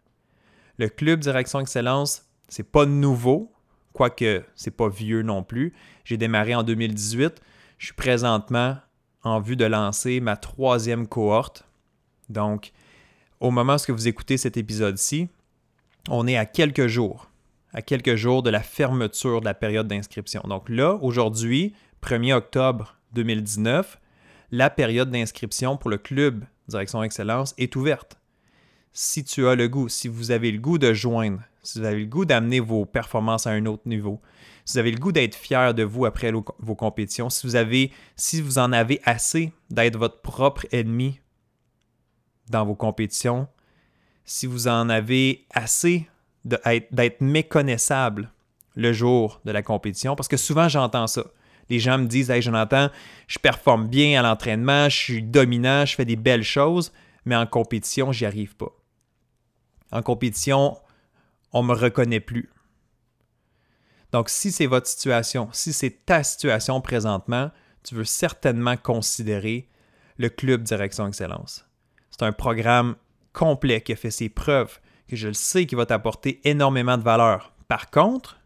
Le 0.79 0.89
club 0.89 1.21
Direction 1.21 1.61
Excellence, 1.61 2.27
c'est 2.49 2.71
pas 2.71 2.87
nouveau, 2.87 3.53
quoique 3.93 4.45
c'est 4.55 4.77
pas 4.77 4.89
vieux 4.89 5.23
non 5.23 5.43
plus. 5.43 5.75
J'ai 6.05 6.17
démarré 6.17 6.55
en 6.55 6.63
2018. 6.63 7.41
Je 7.79 7.87
suis 7.87 7.95
présentement 7.95 8.77
en 9.23 9.41
vue 9.41 9.57
de 9.57 9.65
lancer 9.65 10.21
ma 10.21 10.37
troisième 10.37 11.07
cohorte. 11.07 11.65
Donc, 12.29 12.73
au 13.43 13.51
moment 13.51 13.75
où 13.89 13.93
vous 13.93 14.07
écoutez 14.07 14.37
cet 14.37 14.57
épisode-ci, 14.57 15.29
on 16.09 16.29
est 16.29 16.37
à 16.37 16.47
quelques 16.47 16.87
jours, 16.87 17.29
à 17.73 17.83
quelques 17.83 18.15
jours 18.15 18.45
de 18.45 18.51
la 18.51 18.63
fermeture 18.63 19.41
de 19.41 19.47
la 19.47 19.55
période 19.55 19.89
d'inscription. 19.89 20.43
Donc 20.47 20.69
là, 20.69 20.95
aujourd'hui, 21.03 21.75
1er 22.03 22.35
octobre 22.35 22.99
2019, 23.15 23.99
la 24.53 24.71
période 24.71 25.11
d'inscription 25.11 25.77
pour 25.77 25.91
le 25.91 25.99
club 25.99 26.45
Direction 26.69 27.03
Excellence 27.03 27.53
est 27.59 27.75
ouverte. 27.75 28.17
Si 28.93 29.25
tu 29.25 29.49
as 29.49 29.57
le 29.57 29.67
goût, 29.67 29.89
si 29.89 30.07
vous 30.07 30.31
avez 30.31 30.53
le 30.53 30.59
goût 30.59 30.79
de 30.79 30.93
joindre, 30.93 31.41
si 31.65 31.81
vous 31.81 31.85
avez 31.85 31.99
le 31.99 32.07
goût 32.07 32.25
d'amener 32.25 32.61
vos 32.61 32.85
performances 32.87 33.49
à 33.49 33.51
un 33.51 33.67
autre 33.67 33.89
niveau, 33.89 34.21
si 34.65 34.75
vous 34.75 34.79
avez 34.79 34.93
le 34.93 34.99
goût 35.01 35.11
d'être 35.11 35.35
fier 35.35 35.75
de 35.75 35.83
vous 35.83 36.07
après 36.07 36.31
vos 36.31 36.77
compétitions, 36.77 37.29
si 37.29 37.45
vous 37.49 37.57
avez, 37.57 37.91
si 38.15 38.41
vous 38.41 38.59
en 38.59 38.71
avez 38.71 39.01
assez 39.05 39.53
d'être 39.69 39.99
votre 39.99 40.21
propre 40.21 40.65
ennemi 40.71 41.19
dans 42.53 42.65
vos 42.65 42.77
compétitions, 42.77 43.49
si 44.25 44.47
vous 44.47 44.69
en 44.69 44.89
avez 44.89 45.45
assez 45.51 46.09
d'être 46.45 47.21
méconnaissable 47.21 48.31
le 48.77 48.93
jour 48.93 49.41
de 49.45 49.51
la 49.51 49.63
compétition, 49.63 50.15
parce 50.15 50.29
que 50.29 50.37
souvent 50.37 50.69
j'entends 50.69 51.07
ça. 51.09 51.25
Les 51.69 51.79
gens 51.79 51.99
me 51.99 52.07
disent 52.07 52.31
Hey 52.31 52.43
Jonathan, 52.43 52.91
je 53.27 53.39
performe 53.39 53.89
bien 53.89 54.21
à 54.21 54.23
l'entraînement, 54.23 54.89
je 54.89 54.97
suis 54.97 55.23
dominant, 55.23 55.87
je 55.87 55.95
fais 55.95 56.05
des 56.05 56.17
belles 56.17 56.45
choses, 56.45 56.93
mais 57.25 57.37
en 57.37 57.47
compétition, 57.47 58.13
j'y 58.13 58.27
arrive 58.27 58.57
pas. 58.57 58.73
En 59.91 60.03
compétition, 60.03 60.77
on 61.53 61.63
ne 61.63 61.69
me 61.69 61.75
reconnaît 61.75 62.21
plus. 62.21 62.51
Donc, 64.11 64.29
si 64.29 64.53
c'est 64.53 64.67
votre 64.67 64.87
situation, 64.87 65.49
si 65.53 65.73
c'est 65.73 66.05
ta 66.05 66.23
situation 66.23 66.81
présentement, 66.81 67.51
tu 67.83 67.95
veux 67.95 68.05
certainement 68.05 68.77
considérer 68.77 69.69
le 70.19 70.29
club 70.29 70.63
Direction 70.63 71.07
Excellence. 71.07 71.65
C'est 72.13 72.25
un 72.25 72.33
programme 72.33 72.95
complet 73.33 73.81
qui 73.81 73.93
a 73.93 73.97
fait 73.97 74.11
ses 74.11 74.29
preuves, 74.29 74.79
que 75.09 75.17
je 75.17 75.29
le 75.29 75.35
sais 75.35 75.67
qui 75.67 75.75
va 75.75 75.87
t'apporter 75.87 76.41
énormément 76.45 76.97
de 76.97 77.03
valeur. 77.03 77.53
Par 77.69 77.91
contre, 77.91 78.39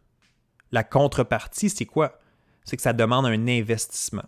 la 0.72 0.84
contrepartie, 0.84 1.68
c'est 1.68 1.84
quoi? 1.84 2.18
C'est 2.64 2.76
que 2.76 2.82
ça 2.82 2.92
demande 2.92 3.26
un 3.26 3.48
investissement. 3.48 4.24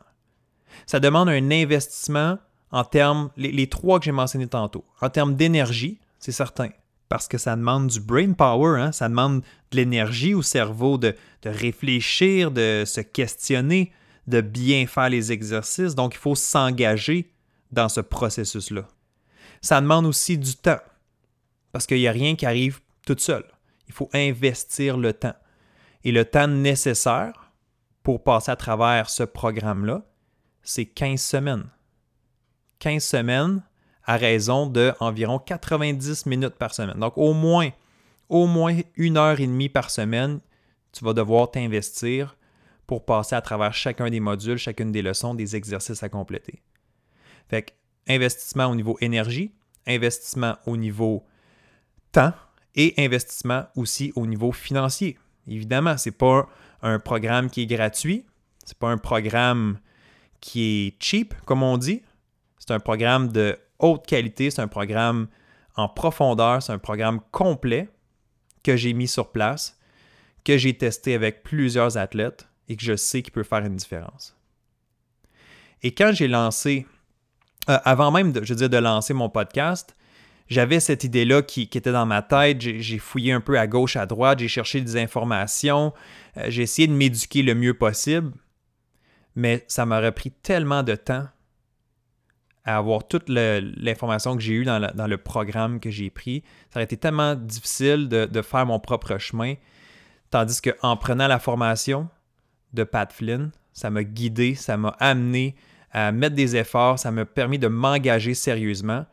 Ça 0.87 1.01
demande 1.01 1.29
un 1.29 1.51
investissement 1.51 2.39
en 2.71 2.85
termes, 2.85 3.31
les, 3.37 3.67
trois 3.69 3.99
que 3.99 4.05
j'ai 4.05 4.13
mentionnés 4.13 4.47
tantôt, 4.47 4.85
en 5.01 5.09
termes 5.09 5.35
d'énergie, 5.35 5.99
c'est 6.19 6.33
certain, 6.33 6.69
parce 7.09 7.27
que 7.27 7.39
ça 7.39 7.57
demande 7.57 7.87
du 7.87 8.01
brain 8.01 8.33
power, 8.33 8.81
hein? 8.81 8.93
ça 8.93 9.09
demande 9.09 9.41
de 9.71 9.77
l'énergie 9.77 10.35
au 10.35 10.43
cerveau 10.43 10.99
de, 10.99 11.15
de, 11.43 11.49
réfléchir, 11.49 12.51
de 12.51 12.85
se 12.87 13.01
questionner, 13.01 13.93
de 14.27 14.43
bien 14.43 14.87
faire 14.87 15.09
les 15.09 15.33
exercices. 15.33 15.95
Donc, 15.95 16.15
il 16.15 16.19
faut 16.19 16.35
s'engager 16.35 17.31
dans 17.73 17.89
ce 17.89 18.01
processus-là 18.01 18.87
ça 19.61 19.81
demande 19.81 20.07
aussi 20.07 20.39
du 20.39 20.55
temps. 20.57 20.81
Parce 21.73 21.87
qu'il 21.87 21.99
n'y 21.99 22.09
a 22.09 22.13
rien 22.13 22.37
qui 22.37 22.47
arrive 22.47 22.81
tout 23.05 23.17
seul. 23.19 23.45
Il 23.87 23.95
faut 23.95 24.09
investir 24.13 24.97
le 24.97 25.13
temps. 25.13 25.35
Et 26.05 26.13
le 26.13 26.25
temps 26.25 26.47
nécessaire 26.47 27.53
pour 28.03 28.23
passer 28.23 28.51
à 28.51 28.57
travers 28.57 29.11
ce 29.11 29.23
programme-là, 29.23 30.03
c'est 30.63 30.87
15 30.87 31.21
semaines. 31.21 31.67
15 32.79 33.03
semaines 33.03 33.63
à 34.05 34.17
raison 34.17 34.67
de 34.67 34.93
environ 35.01 35.39
90 35.39 36.27
minutes 36.27 36.55
par 36.55 36.75
semaine. 36.75 36.99
Donc 36.99 37.17
au 37.17 37.35
moins, 37.35 37.71
au 38.29 38.47
moins 38.47 38.79
une 38.97 39.17
heure 39.17 39.41
et 39.41 39.47
demie 39.47 39.69
par 39.69 39.91
semaine, 39.91 40.41
tu 40.93 41.05
vas 41.05 41.13
devoir 41.13 41.51
t'investir 41.51 42.37
pour 42.87 43.05
passer 43.05 43.35
à 43.35 43.43
travers 43.43 43.75
chacun 43.75 44.09
des 44.09 44.21
modules, 44.21 44.57
chacune 44.57 44.93
des 44.93 45.03
leçons, 45.03 45.35
des 45.35 45.57
exercices 45.57 46.03
à 46.03 46.09
compléter. 46.09 46.63
Fait 47.49 47.63
que 47.63 47.73
investissement 48.09 48.67
au 48.67 48.75
niveau 48.75 48.97
énergie, 49.01 49.53
investissement 49.87 50.57
au 50.67 50.77
niveau 50.77 51.25
temps 52.13 52.33
et 52.75 52.95
investissement 52.99 53.67
aussi 53.77 54.13
au 54.17 54.27
niveau 54.27 54.53
financier. 54.53 55.19
Évidemment, 55.47 55.97
ce 55.97 56.09
n'est 56.09 56.15
pas 56.15 56.49
un 56.83 56.99
programme 56.99 57.51
qui 57.51 57.63
est 57.63 57.67
gratuit, 57.67 58.25
ce 58.65 58.71
n'est 58.71 58.79
pas 58.79 58.91
un 58.91 58.99
programme 58.99 59.79
qui 60.41 60.63
est 60.63 61.03
cheap, 61.03 61.35
comme 61.45 61.63
on 61.63 61.79
dit. 61.79 62.03
C'est 62.59 62.73
un 62.73 62.81
programme 62.81 63.29
de 63.33 63.59
haute 63.79 64.07
qualité, 64.07 64.51
c'est 64.51 64.63
un 64.63 64.69
programme 64.69 65.29
en 65.77 65.89
profondeur, 65.89 66.63
c'est 66.63 66.73
un 66.73 66.79
programme 66.79 67.21
complet 67.31 67.89
que 68.63 68.77
j'ai 68.77 68.93
mis 68.93 69.09
sur 69.09 69.33
place, 69.33 69.79
que 70.45 70.59
j'ai 70.59 70.77
testé 70.77 71.15
avec 71.15 71.43
plusieurs 71.43 71.97
athlètes 71.97 72.49
et 72.69 72.77
que 72.77 72.83
je 72.83 72.97
sais 72.97 73.23
qu'il 73.23 73.33
peut 73.33 73.43
faire 73.43 73.65
une 73.65 73.77
différence. 73.77 74.37
Et 75.83 75.95
quand 75.95 76.13
j'ai 76.13 76.29
lancé, 76.29 76.87
euh, 77.69 77.79
avant 77.85 78.11
même 78.11 78.33
de, 78.33 78.45
je 78.45 78.55
de 78.55 78.77
lancer 78.77 79.15
mon 79.15 79.29
podcast, 79.29 79.95
j'avais 80.49 80.81
cette 80.81 81.05
idée-là 81.05 81.43
qui, 81.43 81.63
était 81.63 81.93
dans 81.93 82.07
ma 82.07 82.23
tête. 82.23 82.61
J'ai 82.61 82.99
fouillé 82.99 83.33
un 83.33 83.41
peu 83.41 83.59
à 83.59 83.67
gauche, 83.67 83.97
à 83.97 84.07
droite, 84.07 84.39
j'ai 84.39 84.49
cherché 84.49 84.81
des 84.81 84.97
informations, 84.97 85.93
euh, 86.37 86.47
j'ai 86.49 86.63
essayé 86.63 86.89
de 86.89 86.93
m'éduquer 86.93 87.43
le 87.43 87.55
mieux 87.55 87.75
possible, 87.75 88.33
mais 89.37 89.65
ça 89.69 89.85
m'aurait 89.85 90.13
pris 90.13 90.31
tellement 90.31 90.83
de 90.83 90.95
temps 90.95 91.27
à 92.65 92.77
avoir 92.77 93.07
toute 93.07 93.29
l'information 93.29 94.37
que 94.37 94.43
j'ai 94.43 94.53
eue 94.53 94.65
dans, 94.65 94.79
le 94.79 95.17
programme 95.17 95.81
que 95.81 95.91
j'ai 95.91 96.11
pris. 96.11 96.43
Ça 96.71 96.79
aurait 96.79 96.85
été 96.85 96.99
tellement 96.99 97.35
difficile 97.35 98.09
de, 98.09 98.43
faire 98.43 98.67
mon 98.67 98.79
propre 98.79 99.17
chemin. 99.17 99.55
Tandis 100.31 100.61
qu'en 100.61 100.97
prenant 100.99 101.29
la 101.29 101.39
formation 101.39 102.09
de 102.75 102.85
Pat 102.85 103.11
Flynn, 103.11 103.53
ça 103.73 103.89
m'a 103.89 104.05
guidé, 104.05 104.55
ça 104.55 104.77
m'a 104.77 104.95
amené 105.01 105.55
à 105.93 106.13
mettre 106.13 106.35
des 106.35 106.57
efforts, 106.57 106.99
ça 106.99 107.11
m'a 107.11 107.25
permis 107.25 107.59
de 107.59 107.69
m'engager 107.69 108.35
sérieusement. 108.35 109.07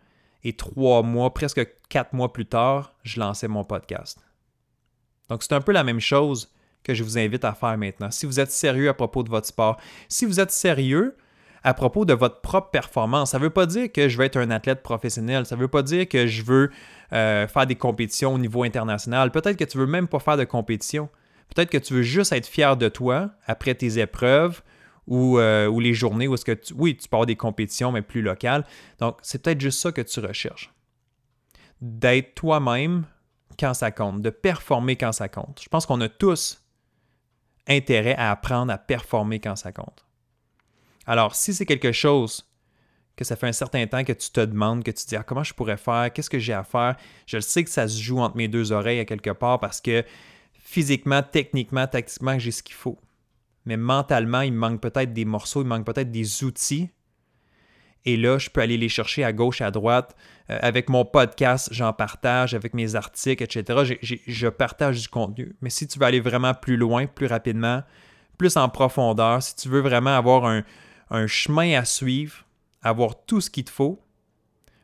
Et 0.43 0.53
trois 0.53 1.01
mois, 1.01 1.33
presque 1.33 1.67
quatre 1.89 2.13
mois 2.13 2.31
plus 2.31 2.45
tard, 2.45 2.93
je 3.03 3.19
lançais 3.19 3.47
mon 3.47 3.63
podcast. 3.63 4.19
Donc 5.29 5.43
c'est 5.43 5.53
un 5.53 5.61
peu 5.61 5.71
la 5.71 5.83
même 5.83 5.99
chose 5.99 6.51
que 6.83 6.93
je 6.93 7.03
vous 7.03 7.17
invite 7.17 7.45
à 7.45 7.53
faire 7.53 7.77
maintenant. 7.77 8.11
Si 8.11 8.25
vous 8.25 8.39
êtes 8.39 8.51
sérieux 8.51 8.89
à 8.89 8.93
propos 8.93 9.23
de 9.23 9.29
votre 9.29 9.47
sport, 9.47 9.79
si 10.07 10.25
vous 10.25 10.39
êtes 10.39 10.51
sérieux 10.51 11.17
à 11.65 11.73
propos 11.73 12.05
de 12.05 12.13
votre 12.13 12.41
propre 12.41 12.69
performance. 12.69 13.31
Ça 13.31 13.39
ne 13.39 13.43
veut 13.43 13.49
pas 13.49 13.65
dire 13.65 13.91
que 13.91 14.07
je 14.07 14.17
veux 14.19 14.23
être 14.23 14.37
un 14.37 14.51
athlète 14.51 14.83
professionnel. 14.83 15.47
Ça 15.47 15.55
ne 15.55 15.61
veut 15.61 15.67
pas 15.67 15.81
dire 15.81 16.07
que 16.07 16.27
je 16.27 16.43
veux 16.43 16.69
faire 17.09 17.65
des 17.65 17.75
compétitions 17.75 18.35
au 18.35 18.37
niveau 18.37 18.63
international. 18.63 19.31
Peut-être 19.31 19.57
que 19.57 19.63
tu 19.63 19.77
ne 19.79 19.83
veux 19.83 19.89
même 19.89 20.07
pas 20.07 20.19
faire 20.19 20.37
de 20.37 20.43
compétition. 20.43 21.09
Peut-être 21.53 21.71
que 21.71 21.79
tu 21.79 21.95
veux 21.95 22.03
juste 22.03 22.33
être 22.33 22.45
fier 22.45 22.77
de 22.77 22.87
toi 22.87 23.31
après 23.47 23.73
tes 23.73 23.97
épreuves 23.99 24.61
ou, 25.07 25.39
euh, 25.39 25.67
ou 25.67 25.79
les 25.79 25.93
journées 25.93 26.27
où 26.27 26.33
est-ce 26.33 26.45
que 26.45 26.51
tu, 26.51 26.73
oui, 26.73 26.95
tu 26.97 27.07
peux 27.07 27.15
avoir 27.15 27.25
des 27.25 27.35
compétitions, 27.35 27.91
mais 27.91 28.01
plus 28.01 28.21
locales. 28.21 28.65
Donc, 28.99 29.17
c'est 29.21 29.41
peut-être 29.41 29.61
juste 29.61 29.79
ça 29.79 29.91
que 29.91 30.01
tu 30.01 30.19
recherches. 30.19 30.73
D'être 31.81 32.35
toi-même 32.35 33.05
quand 33.59 33.73
ça 33.73 33.91
compte, 33.91 34.21
de 34.21 34.29
performer 34.29 34.95
quand 34.95 35.11
ça 35.11 35.29
compte. 35.29 35.61
Je 35.63 35.69
pense 35.69 35.85
qu'on 35.85 36.01
a 36.01 36.09
tous 36.09 36.61
intérêt 37.67 38.15
à 38.15 38.31
apprendre 38.31 38.71
à 38.71 38.77
performer 38.77 39.39
quand 39.39 39.55
ça 39.55 39.71
compte. 39.71 40.05
Alors, 41.05 41.35
si 41.35 41.53
c'est 41.53 41.65
quelque 41.65 41.91
chose 41.91 42.49
que 43.15 43.23
ça 43.23 43.35
fait 43.35 43.47
un 43.47 43.53
certain 43.53 43.85
temps 43.87 44.03
que 44.03 44.13
tu 44.13 44.29
te 44.29 44.41
demandes, 44.41 44.83
que 44.83 44.91
tu 44.91 45.03
te 45.03 45.09
dis 45.09 45.15
ah, 45.15 45.23
comment 45.23 45.43
je 45.43 45.53
pourrais 45.53 45.77
faire, 45.77 46.11
qu'est-ce 46.11 46.29
que 46.29 46.39
j'ai 46.39 46.53
à 46.53 46.63
faire, 46.63 46.95
je 47.25 47.39
sais 47.39 47.63
que 47.63 47.69
ça 47.69 47.87
se 47.87 48.01
joue 48.01 48.19
entre 48.19 48.35
mes 48.35 48.47
deux 48.47 48.71
oreilles 48.71 48.99
à 48.99 49.05
quelque 49.05 49.29
part 49.29 49.59
parce 49.59 49.79
que 49.79 50.03
physiquement, 50.53 51.23
techniquement, 51.23 51.87
tactiquement, 51.87 52.37
j'ai 52.39 52.51
ce 52.51 52.61
qu'il 52.61 52.75
faut. 52.75 52.99
Mais 53.65 53.77
mentalement, 53.77 54.41
il 54.41 54.53
me 54.53 54.59
manque 54.59 54.81
peut-être 54.81 55.13
des 55.13 55.25
morceaux, 55.25 55.61
il 55.61 55.65
me 55.65 55.69
manque 55.69 55.85
peut-être 55.85 56.11
des 56.11 56.43
outils. 56.43 56.89
Et 58.07 58.17
là, 58.17 58.37
je 58.37 58.49
peux 58.49 58.61
aller 58.61 58.77
les 58.77 58.89
chercher 58.89 59.23
à 59.23 59.33
gauche, 59.33 59.61
à 59.61 59.71
droite. 59.71 60.15
Euh, 60.51 60.59
avec 60.61 60.89
mon 60.89 61.05
podcast, 61.05 61.69
j'en 61.71 61.91
partage, 61.91 62.53
avec 62.53 62.75
mes 62.75 62.93
articles, 62.95 63.43
etc. 63.43 63.95
je 64.27 64.47
partage 64.47 65.01
du 65.01 65.07
contenu. 65.07 65.55
Mais 65.61 65.71
si 65.71 65.87
tu 65.87 65.97
veux 65.97 66.05
aller 66.05 66.19
vraiment 66.19 66.53
plus 66.53 66.77
loin, 66.77 67.07
plus 67.07 67.25
rapidement, 67.25 67.81
plus 68.37 68.57
en 68.57 68.69
profondeur, 68.69 69.41
si 69.41 69.55
tu 69.55 69.69
veux 69.69 69.81
vraiment 69.81 70.15
avoir 70.15 70.45
un, 70.45 70.63
un 71.09 71.25
chemin 71.25 71.77
à 71.79 71.85
suivre, 71.85 72.45
avoir 72.83 73.25
tout 73.25 73.41
ce 73.41 73.49
qu'il 73.49 73.63
te 73.63 73.71
faut, 73.71 74.03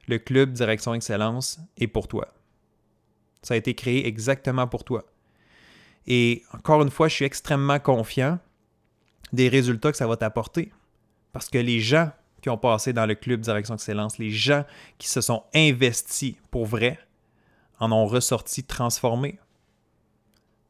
le 0.07 0.17
club 0.17 0.51
Direction 0.51 0.93
Excellence 0.93 1.59
est 1.77 1.87
pour 1.87 2.07
toi. 2.07 2.33
Ça 3.43 3.53
a 3.53 3.57
été 3.57 3.75
créé 3.75 4.07
exactement 4.07 4.67
pour 4.67 4.83
toi. 4.83 5.05
Et 6.07 6.43
encore 6.53 6.81
une 6.81 6.89
fois, 6.89 7.07
je 7.07 7.15
suis 7.15 7.25
extrêmement 7.25 7.79
confiant 7.79 8.39
des 9.33 9.49
résultats 9.49 9.91
que 9.91 9.97
ça 9.97 10.07
va 10.07 10.17
t'apporter. 10.17 10.71
Parce 11.33 11.49
que 11.49 11.57
les 11.57 11.79
gens 11.79 12.11
qui 12.41 12.49
ont 12.49 12.57
passé 12.57 12.91
dans 12.91 13.05
le 13.05 13.15
club 13.15 13.41
Direction 13.41 13.75
Excellence, 13.75 14.17
les 14.17 14.31
gens 14.31 14.65
qui 14.97 15.07
se 15.07 15.21
sont 15.21 15.43
investis 15.53 16.35
pour 16.49 16.65
vrai, 16.65 16.99
en 17.79 17.91
ont 17.91 18.05
ressorti 18.05 18.63
transformés, 18.63 19.39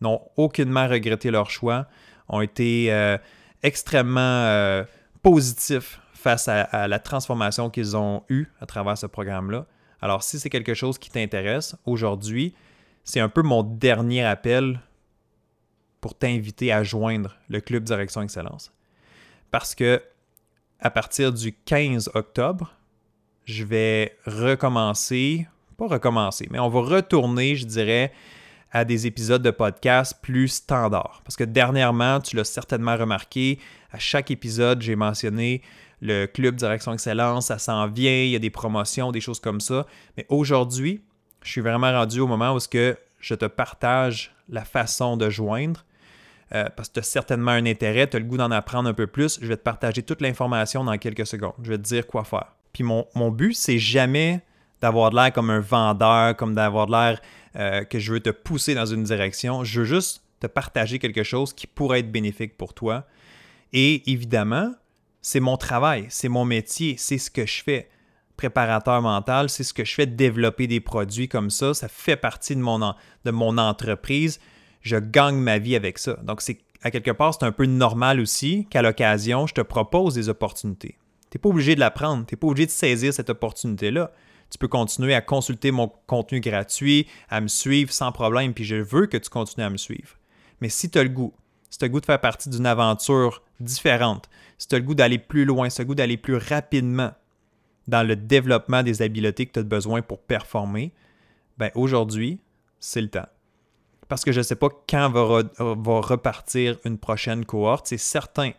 n'ont 0.01 0.21
aucunement 0.37 0.87
regretté 0.87 1.31
leur 1.31 1.49
choix, 1.49 1.87
ont 2.27 2.41
été 2.41 2.91
euh, 2.91 3.17
extrêmement 3.63 4.19
euh, 4.19 4.83
positifs 5.21 5.99
face 6.13 6.47
à, 6.47 6.87
la 6.87 6.99
transformation 6.99 7.69
qu'ils 7.69 7.97
ont 7.97 8.23
eue 8.29 8.45
à 8.59 8.65
travers 8.65 8.97
ce 8.97 9.07
programme-là. 9.07 9.65
Alors, 10.01 10.23
si 10.23 10.39
c'est 10.39 10.49
quelque 10.49 10.73
chose 10.73 10.97
qui 10.99 11.09
t'intéresse 11.09 11.75
aujourd'hui, 11.85 12.53
c'est 13.03 13.19
un 13.19 13.29
peu 13.29 13.41
mon 13.41 13.63
dernier 13.63 14.23
appel 14.23 14.79
pour 16.01 16.17
t'inviter 16.17 16.72
à 16.72 16.84
joindre 16.84 17.38
le 17.48 17.62
Club 17.62 17.84
Direction 17.84 18.22
Excellence. 18.22 18.74
Parce 19.51 19.75
que 19.75 20.01
à 20.79 20.89
partir 20.89 21.31
du 21.31 21.53
15 21.53 22.10
octobre, 22.15 22.74
je 23.46 23.63
vais 23.63 24.17
recommencer, 24.25 25.48
pas 25.77 25.88
recommencer, 25.88 26.48
mais 26.50 26.60
on 26.60 26.70
va 26.70 26.81
retourner, 26.81 27.55
je 27.55 27.65
dirais, 27.65 28.12
à 28.72 28.86
des 28.86 29.05
épisodes 29.05 29.41
de 29.41 29.51
podcast 29.51 30.17
plus 30.22 30.48
standards. 30.48 31.22
Parce 31.24 31.36
que 31.36 31.43
dernièrement, 31.43 32.20
tu 32.20 32.36
l'as 32.36 32.46
certainement 32.46 32.98
remarqué, 32.98 33.60
à 33.91 34.00
chaque 34.00 34.31
épisode, 34.31 34.81
j'ai 34.81 34.96
mentionné 34.96 35.62
le 36.01 36.25
club 36.25 36.55
Direction 36.55 36.93
Excellence, 36.93 37.48
ça 37.48 37.60
s'en 37.60 37.88
vient, 37.88 38.24
il 38.24 38.29
y 38.29 38.36
a 38.36 38.39
des 38.39 38.50
promotions, 38.50 39.12
des 39.12 39.22
choses 39.22 39.39
comme 39.39 39.62
ça. 39.62 39.86
Mais 40.17 40.25
aujourd'hui, 40.29 41.03
je 41.43 41.50
suis 41.51 41.62
vraiment 41.62 41.91
rendu 41.91 42.20
au 42.22 42.27
moment 42.27 42.55
où 42.55 42.60
je 42.60 43.36
te 43.36 43.46
partage 43.46 44.34
la 44.50 44.65
façon 44.65 45.17
de 45.17 45.29
joindre. 45.29 45.86
Euh, 46.53 46.65
parce 46.75 46.89
que 46.89 46.96
tu 46.96 47.00
as 47.00 47.03
certainement 47.03 47.51
un 47.51 47.65
intérêt, 47.65 48.08
tu 48.08 48.17
as 48.17 48.20
le 48.20 48.25
goût 48.25 48.38
d'en 48.38 48.51
apprendre 48.51 48.89
un 48.89 48.93
peu 48.93 49.08
plus. 49.08 49.39
Je 49.41 49.48
vais 49.48 49.55
te 49.55 49.63
partager 49.63 50.03
toute 50.03 50.22
l'information 50.22 50.84
dans 50.84 50.98
quelques 50.98 51.25
secondes. 51.25 51.53
Je 51.63 51.70
vais 51.70 51.77
te 51.77 51.84
dire 51.84 52.05
quoi 52.05 52.24
faire. 52.24 52.55
Puis 52.74 52.84
mon, 52.84 53.08
mon 53.15 53.31
but, 53.31 53.53
c'est 53.53 53.79
jamais 53.79 54.41
d'avoir 54.81 55.12
de 55.12 55.15
l'air 55.15 55.31
comme 55.31 55.50
un 55.50 55.60
vendeur, 55.60 56.36
comme 56.36 56.53
d'avoir 56.53 56.88
de 56.88 56.91
l'air 56.91 57.22
euh, 57.55 57.84
que 57.84 58.00
je 58.00 58.12
veux 58.12 58.20
te 58.20 58.31
pousser 58.31 58.75
dans 58.75 58.86
une 58.86 59.03
direction. 59.03 59.63
Je 59.63 59.81
veux 59.81 59.86
juste 59.86 60.24
te 60.39 60.48
partager 60.48 61.00
quelque 61.00 61.24
chose 61.24 61.53
qui 61.53 61.67
pourrait 61.67 62.00
être 62.00 62.12
bénéfique 62.12 62.58
pour 62.58 62.74
toi. 62.74 63.05
Et 63.72 64.12
évidemment, 64.12 64.74
c'est 65.22 65.39
mon 65.39 65.55
travail, 65.55 66.08
c'est 66.10 66.29
mon 66.29 66.46
métier, 66.46 66.96
c'est 66.98 67.17
ce 67.17 67.29
que 67.31 67.46
je 67.46 67.63
fais. 67.63 67.89
Préparateur 68.36 69.01
mental, 69.01 69.50
c'est 69.50 69.63
ce 69.63 69.74
que 69.74 69.86
je 69.86 69.93
fais 69.93 70.08
développer 70.08 70.65
des 70.65 70.79
produits 70.79 71.27
comme 71.27 71.51
ça. 71.51 71.75
Ça 71.75 71.88
fait 71.88 72.15
partie 72.15 72.55
de 72.55 72.62
mon, 72.62 72.79
de 72.79 73.31
mon 73.31 73.58
entreprise. 73.60 74.39
Je 74.81 74.97
gagne 74.97 75.38
ma 75.38 75.59
vie 75.59 75.75
avec 75.75 75.97
ça. 75.97 76.13
Donc, 76.23 76.41
c'est 76.41 76.59
à 76.83 76.89
quelque 76.89 77.11
part, 77.11 77.33
c'est 77.33 77.45
un 77.45 77.51
peu 77.51 77.65
normal 77.65 78.19
aussi 78.19 78.65
qu'à 78.69 78.81
l'occasion, 78.81 79.45
je 79.45 79.53
te 79.53 79.61
propose 79.61 80.15
des 80.15 80.29
opportunités. 80.29 80.97
Tu 81.29 81.38
n'es 81.38 81.39
pas 81.39 81.50
obligé 81.50 81.75
de 81.75 81.79
la 81.79 81.91
prendre, 81.91 82.25
tu 82.25 82.33
n'es 82.33 82.38
pas 82.38 82.47
obligé 82.47 82.65
de 82.65 82.71
saisir 82.71 83.13
cette 83.13 83.29
opportunité-là 83.29 84.11
tu 84.51 84.57
peux 84.57 84.67
continuer 84.67 85.15
à 85.15 85.21
consulter 85.21 85.71
mon 85.71 85.88
contenu 86.05 86.41
gratuit, 86.41 87.07
à 87.29 87.41
me 87.41 87.47
suivre 87.47 87.91
sans 87.91 88.11
problème, 88.11 88.53
puis 88.53 88.65
je 88.65 88.75
veux 88.75 89.07
que 89.07 89.17
tu 89.17 89.29
continues 89.29 89.65
à 89.65 89.69
me 89.69 89.77
suivre. 89.77 90.17
Mais 90.59 90.69
si 90.69 90.91
tu 90.91 91.00
as 91.00 91.03
le 91.03 91.09
goût, 91.09 91.33
si 91.69 91.79
tu 91.79 91.85
as 91.85 91.88
le 91.88 91.93
goût 91.93 92.01
de 92.01 92.05
faire 92.05 92.19
partie 92.19 92.50
d'une 92.50 92.65
aventure 92.65 93.41
différente, 93.61 94.29
si 94.57 94.67
tu 94.67 94.75
as 94.75 94.79
le 94.79 94.83
goût 94.83 94.93
d'aller 94.93 95.17
plus 95.17 95.45
loin, 95.45 95.69
si 95.69 95.77
tu 95.77 95.81
as 95.81 95.83
le 95.85 95.88
goût 95.88 95.95
d'aller 95.95 96.17
plus 96.17 96.35
rapidement 96.35 97.11
dans 97.88 98.05
le 98.05 98.17
développement 98.17 98.83
des 98.83 99.01
habiletés 99.01 99.45
que 99.45 99.53
tu 99.53 99.59
as 99.59 99.63
besoin 99.63 100.01
pour 100.01 100.19
performer, 100.19 100.91
ben 101.57 101.71
aujourd'hui, 101.73 102.39
c'est 102.79 103.01
le 103.01 103.09
temps. 103.09 103.27
Parce 104.11 104.25
que 104.25 104.33
je 104.33 104.39
ne 104.39 104.43
sais 104.43 104.57
pas 104.57 104.67
quand 104.89 105.09
va, 105.09 106.01
repartir 106.01 106.77
une 106.83 106.97
prochaine 106.97 107.45
cohorte. 107.45 107.87
C'est 107.87 107.97
certain 107.97 108.51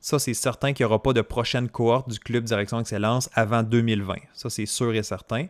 ça, 0.00 0.18
c'est 0.18 0.32
certain 0.32 0.72
qu'il 0.72 0.86
n'y 0.86 0.90
aura 0.90 1.02
pas 1.02 1.12
de 1.12 1.20
prochaine 1.20 1.68
cohorte 1.68 2.08
du 2.08 2.18
Club 2.18 2.44
Direction 2.44 2.80
Excellence 2.80 3.28
avant 3.34 3.62
2020. 3.62 4.14
Ça, 4.32 4.48
c'est 4.48 4.64
sûr 4.64 4.94
et 4.94 5.02
certain. 5.02 5.48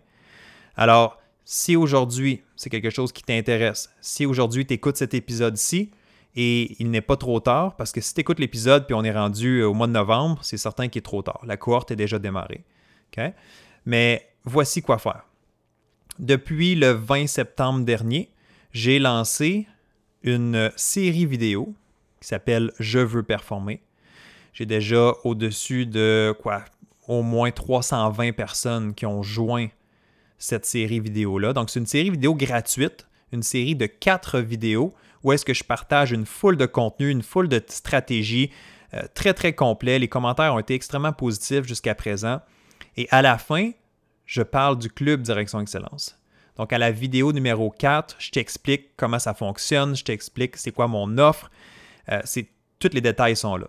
Alors, 0.76 1.20
si 1.44 1.76
aujourd'hui, 1.76 2.42
c'est 2.56 2.70
quelque 2.70 2.90
chose 2.90 3.12
qui 3.12 3.22
t'intéresse, 3.22 3.88
si 4.00 4.26
aujourd'hui 4.26 4.66
tu 4.66 4.74
écoutes 4.74 4.96
cet 4.96 5.14
épisode-ci, 5.14 5.92
et 6.34 6.74
il 6.82 6.90
n'est 6.90 7.00
pas 7.00 7.16
trop 7.16 7.38
tard, 7.38 7.76
parce 7.76 7.92
que 7.92 8.00
si 8.00 8.14
tu 8.14 8.22
écoutes 8.22 8.40
l'épisode 8.40 8.84
puis 8.86 8.94
on 8.94 9.04
est 9.04 9.12
rendu 9.12 9.62
au 9.62 9.74
mois 9.74 9.86
de 9.86 9.92
novembre, 9.92 10.40
c'est 10.42 10.56
certain 10.56 10.88
qu'il 10.88 10.98
est 10.98 11.02
trop 11.02 11.22
tard. 11.22 11.40
La 11.44 11.56
cohorte 11.56 11.92
est 11.92 11.96
déjà 11.96 12.18
démarrée. 12.18 12.64
Mais 13.84 14.28
voici 14.42 14.82
quoi 14.82 14.98
faire. 14.98 15.24
Depuis 16.18 16.74
le 16.74 16.90
20 16.90 17.28
septembre 17.28 17.84
dernier, 17.84 18.30
j'ai 18.76 18.98
lancé 18.98 19.66
une 20.22 20.70
série 20.76 21.24
vidéo 21.24 21.74
qui 22.20 22.28
s'appelle 22.28 22.72
Je 22.78 22.98
veux 22.98 23.22
performer. 23.22 23.80
J'ai 24.52 24.66
déjà 24.66 25.12
au-dessus 25.24 25.86
de 25.86 26.36
quoi 26.42 26.62
au 27.08 27.22
moins 27.22 27.50
320 27.50 28.32
personnes 28.32 28.94
qui 28.94 29.06
ont 29.06 29.22
joint 29.22 29.68
cette 30.36 30.66
série 30.66 31.00
vidéo-là. 31.00 31.54
Donc, 31.54 31.70
c'est 31.70 31.80
une 31.80 31.86
série 31.86 32.10
vidéo 32.10 32.34
gratuite, 32.34 33.06
une 33.32 33.42
série 33.42 33.76
de 33.76 33.86
quatre 33.86 34.40
vidéos 34.40 34.92
où 35.24 35.32
est-ce 35.32 35.46
que 35.46 35.54
je 35.54 35.64
partage 35.64 36.12
une 36.12 36.26
foule 36.26 36.58
de 36.58 36.66
contenu, 36.66 37.08
une 37.08 37.22
foule 37.22 37.48
de 37.48 37.62
stratégies 37.68 38.50
euh, 38.92 39.04
très, 39.14 39.32
très 39.32 39.54
complet. 39.54 39.98
Les 39.98 40.08
commentaires 40.08 40.52
ont 40.52 40.58
été 40.58 40.74
extrêmement 40.74 41.14
positifs 41.14 41.64
jusqu'à 41.64 41.94
présent. 41.94 42.42
Et 42.98 43.08
à 43.10 43.22
la 43.22 43.38
fin, 43.38 43.70
je 44.26 44.42
parle 44.42 44.76
du 44.76 44.90
club 44.90 45.22
Direction 45.22 45.60
Excellence. 45.60 46.18
Donc, 46.56 46.72
à 46.72 46.78
la 46.78 46.90
vidéo 46.90 47.32
numéro 47.32 47.70
4, 47.70 48.16
je 48.18 48.30
t'explique 48.30 48.96
comment 48.96 49.18
ça 49.18 49.34
fonctionne, 49.34 49.94
je 49.94 50.04
t'explique 50.04 50.56
c'est 50.56 50.72
quoi 50.72 50.88
mon 50.88 51.18
offre. 51.18 51.50
Euh, 52.10 52.20
c'est, 52.24 52.48
tous 52.78 52.90
les 52.92 53.00
détails 53.00 53.36
sont 53.36 53.56
là. 53.56 53.68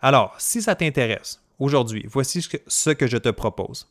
Alors, 0.00 0.34
si 0.38 0.60
ça 0.62 0.74
t'intéresse, 0.74 1.40
aujourd'hui, 1.58 2.04
voici 2.08 2.42
ce 2.42 2.90
que 2.90 3.06
je 3.06 3.16
te 3.16 3.28
propose. 3.28 3.88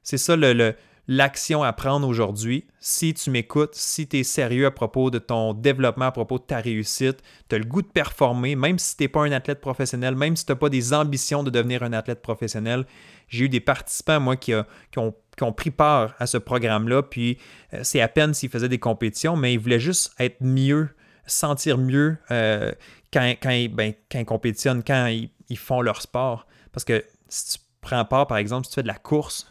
C'est 0.03 0.19
ça 0.19 0.37
le, 0.37 0.75
l'action 1.09 1.63
à 1.63 1.73
prendre 1.73 2.07
aujourd'hui. 2.07 2.67
Si 2.79 3.15
tu 3.15 3.31
m'écoutes, 3.31 3.75
si 3.75 4.07
tu 4.07 4.19
es 4.19 4.23
sérieux 4.23 4.67
à 4.67 4.71
propos 4.71 5.11
de 5.11 5.19
ton 5.19 5.55
développement, 5.55 6.07
à 6.07 6.13
propos 6.13 6.39
de 6.39 6.45
ta 6.45 6.59
réussite, 6.59 7.19
tu 7.49 7.57
as 7.57 7.59
le 7.59 7.65
goût 7.65 7.83
de 7.83 7.89
performer, 7.89 8.57
même 8.57 8.79
si 8.79 8.97
tu 8.97 9.05
n'es 9.05 9.09
pas 9.09 9.23
un 9.23 9.33
athlète 9.33 9.61
professionnel, 9.61 10.15
même 10.15 10.37
si 10.37 10.47
tu 10.47 10.53
n'as 10.53 10.57
pas 10.57 10.69
des 10.69 10.93
ambitions 10.93 11.43
de 11.43 11.51
devenir 11.51 11.83
un 11.83 11.93
athlète 11.93 12.23
professionnel. 12.23 12.87
J'ai 13.29 13.47
eu 13.47 13.49
des 13.49 13.61
participants, 13.61 14.21
moi, 14.21 14.37
qui, 14.37 14.55
ont, 14.97 15.15
pris 15.53 15.71
part 15.71 16.15
à 16.19 16.27
ce 16.27 16.39
programme-là, 16.39 17.03
puis 17.03 17.39
euh, 17.75 17.81
c'est 17.83 18.01
à 18.01 18.09
peine 18.09 18.35
s'ils 18.35 18.51
faisaient 18.51 18.69
des 18.69 18.79
compétitions, 18.79 19.37
mais 19.37 19.55
ils 19.55 19.59
voulaient 19.59 19.81
juste 19.81 20.13
être 20.19 20.41
mieux, 20.41 20.91
sentir 21.27 21.79
mieux 21.79 22.19
euh, 22.31 22.73
quand, 23.13 23.21
ben, 23.43 23.95
quand, 24.11 24.19
ils, 24.19 24.25
compétitionnent, 24.25 24.83
quand 24.85 25.07
ils, 25.07 25.31
ils 25.49 25.59
font 25.59 25.81
leur 25.81 26.03
sport. 26.03 26.47
Parce 26.73 26.85
que 26.85 27.05
si 27.29 27.59
tu 27.59 27.65
prends 27.81 28.05
part, 28.05 28.27
par 28.27 28.39
exemple, 28.39 28.67
si 28.67 28.73
tu 28.73 28.75
fais 28.77 28.83
de 28.83 28.89
la 28.89 28.95
course, 28.95 29.51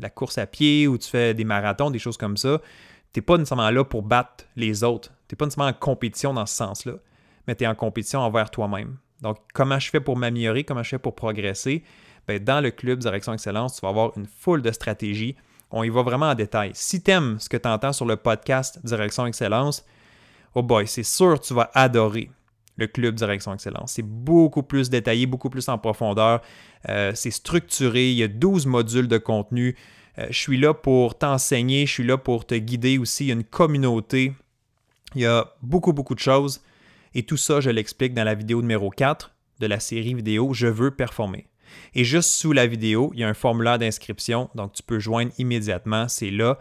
la 0.00 0.10
course 0.10 0.38
à 0.38 0.46
pied 0.46 0.86
ou 0.86 0.98
tu 0.98 1.08
fais 1.08 1.34
des 1.34 1.44
marathons, 1.44 1.90
des 1.90 1.98
choses 1.98 2.16
comme 2.16 2.36
ça, 2.36 2.60
tu 3.12 3.18
n'es 3.18 3.22
pas 3.22 3.36
nécessairement 3.36 3.70
là 3.70 3.84
pour 3.84 4.02
battre 4.02 4.44
les 4.56 4.84
autres. 4.84 5.10
Tu 5.28 5.34
n'es 5.34 5.36
pas 5.36 5.46
nécessairement 5.46 5.70
en 5.70 5.78
compétition 5.78 6.34
dans 6.34 6.46
ce 6.46 6.54
sens-là, 6.56 6.94
mais 7.46 7.54
tu 7.54 7.64
es 7.64 7.66
en 7.66 7.74
compétition 7.74 8.20
envers 8.20 8.50
toi-même. 8.50 8.96
Donc, 9.20 9.38
comment 9.52 9.78
je 9.78 9.90
fais 9.90 10.00
pour 10.00 10.16
m'améliorer, 10.16 10.64
comment 10.64 10.82
je 10.82 10.90
fais 10.90 10.98
pour 10.98 11.14
progresser? 11.14 11.84
Bien, 12.26 12.38
dans 12.38 12.60
le 12.60 12.70
club 12.70 12.98
Direction 12.98 13.32
Excellence, 13.32 13.76
tu 13.76 13.80
vas 13.82 13.88
avoir 13.88 14.16
une 14.16 14.26
foule 14.26 14.62
de 14.62 14.70
stratégies. 14.70 15.36
On 15.70 15.82
y 15.82 15.88
va 15.88 16.02
vraiment 16.02 16.30
en 16.30 16.34
détail. 16.34 16.70
Si 16.74 17.02
tu 17.02 17.10
aimes 17.10 17.38
ce 17.38 17.48
que 17.48 17.56
tu 17.56 17.68
entends 17.68 17.92
sur 17.92 18.06
le 18.06 18.16
podcast 18.16 18.80
Direction 18.84 19.26
Excellence, 19.26 19.84
oh 20.54 20.62
boy, 20.62 20.86
c'est 20.86 21.02
sûr 21.02 21.38
tu 21.40 21.54
vas 21.54 21.70
adorer 21.74 22.30
le 22.80 22.88
club 22.88 23.14
Direction 23.14 23.54
Excellence. 23.54 23.92
C'est 23.92 24.06
beaucoup 24.06 24.62
plus 24.62 24.90
détaillé, 24.90 25.26
beaucoup 25.26 25.50
plus 25.50 25.68
en 25.68 25.78
profondeur. 25.78 26.40
Euh, 26.88 27.12
c'est 27.14 27.30
structuré. 27.30 28.10
Il 28.10 28.16
y 28.16 28.22
a 28.22 28.28
12 28.28 28.66
modules 28.66 29.06
de 29.08 29.18
contenu. 29.18 29.76
Euh, 30.18 30.26
je 30.30 30.38
suis 30.38 30.58
là 30.58 30.74
pour 30.74 31.16
t'enseigner. 31.16 31.86
Je 31.86 31.92
suis 31.92 32.04
là 32.04 32.18
pour 32.18 32.46
te 32.46 32.54
guider 32.54 32.98
aussi. 32.98 33.24
Il 33.24 33.28
y 33.28 33.30
a 33.30 33.34
une 33.34 33.44
communauté. 33.44 34.32
Il 35.14 35.22
y 35.22 35.26
a 35.26 35.52
beaucoup, 35.62 35.92
beaucoup 35.92 36.14
de 36.14 36.20
choses. 36.20 36.60
Et 37.14 37.22
tout 37.22 37.36
ça, 37.36 37.60
je 37.60 37.70
l'explique 37.70 38.14
dans 38.14 38.24
la 38.24 38.34
vidéo 38.34 38.60
numéro 38.60 38.90
4 38.90 39.32
de 39.60 39.66
la 39.66 39.80
série 39.80 40.14
vidéo 40.14 40.52
Je 40.54 40.66
veux 40.66 40.90
performer. 40.90 41.46
Et 41.94 42.04
juste 42.04 42.30
sous 42.30 42.52
la 42.52 42.66
vidéo, 42.66 43.12
il 43.14 43.20
y 43.20 43.24
a 43.24 43.28
un 43.28 43.34
formulaire 43.34 43.78
d'inscription. 43.78 44.50
Donc, 44.54 44.72
tu 44.72 44.82
peux 44.82 44.98
joindre 44.98 45.32
immédiatement. 45.38 46.08
C'est 46.08 46.30
là. 46.30 46.58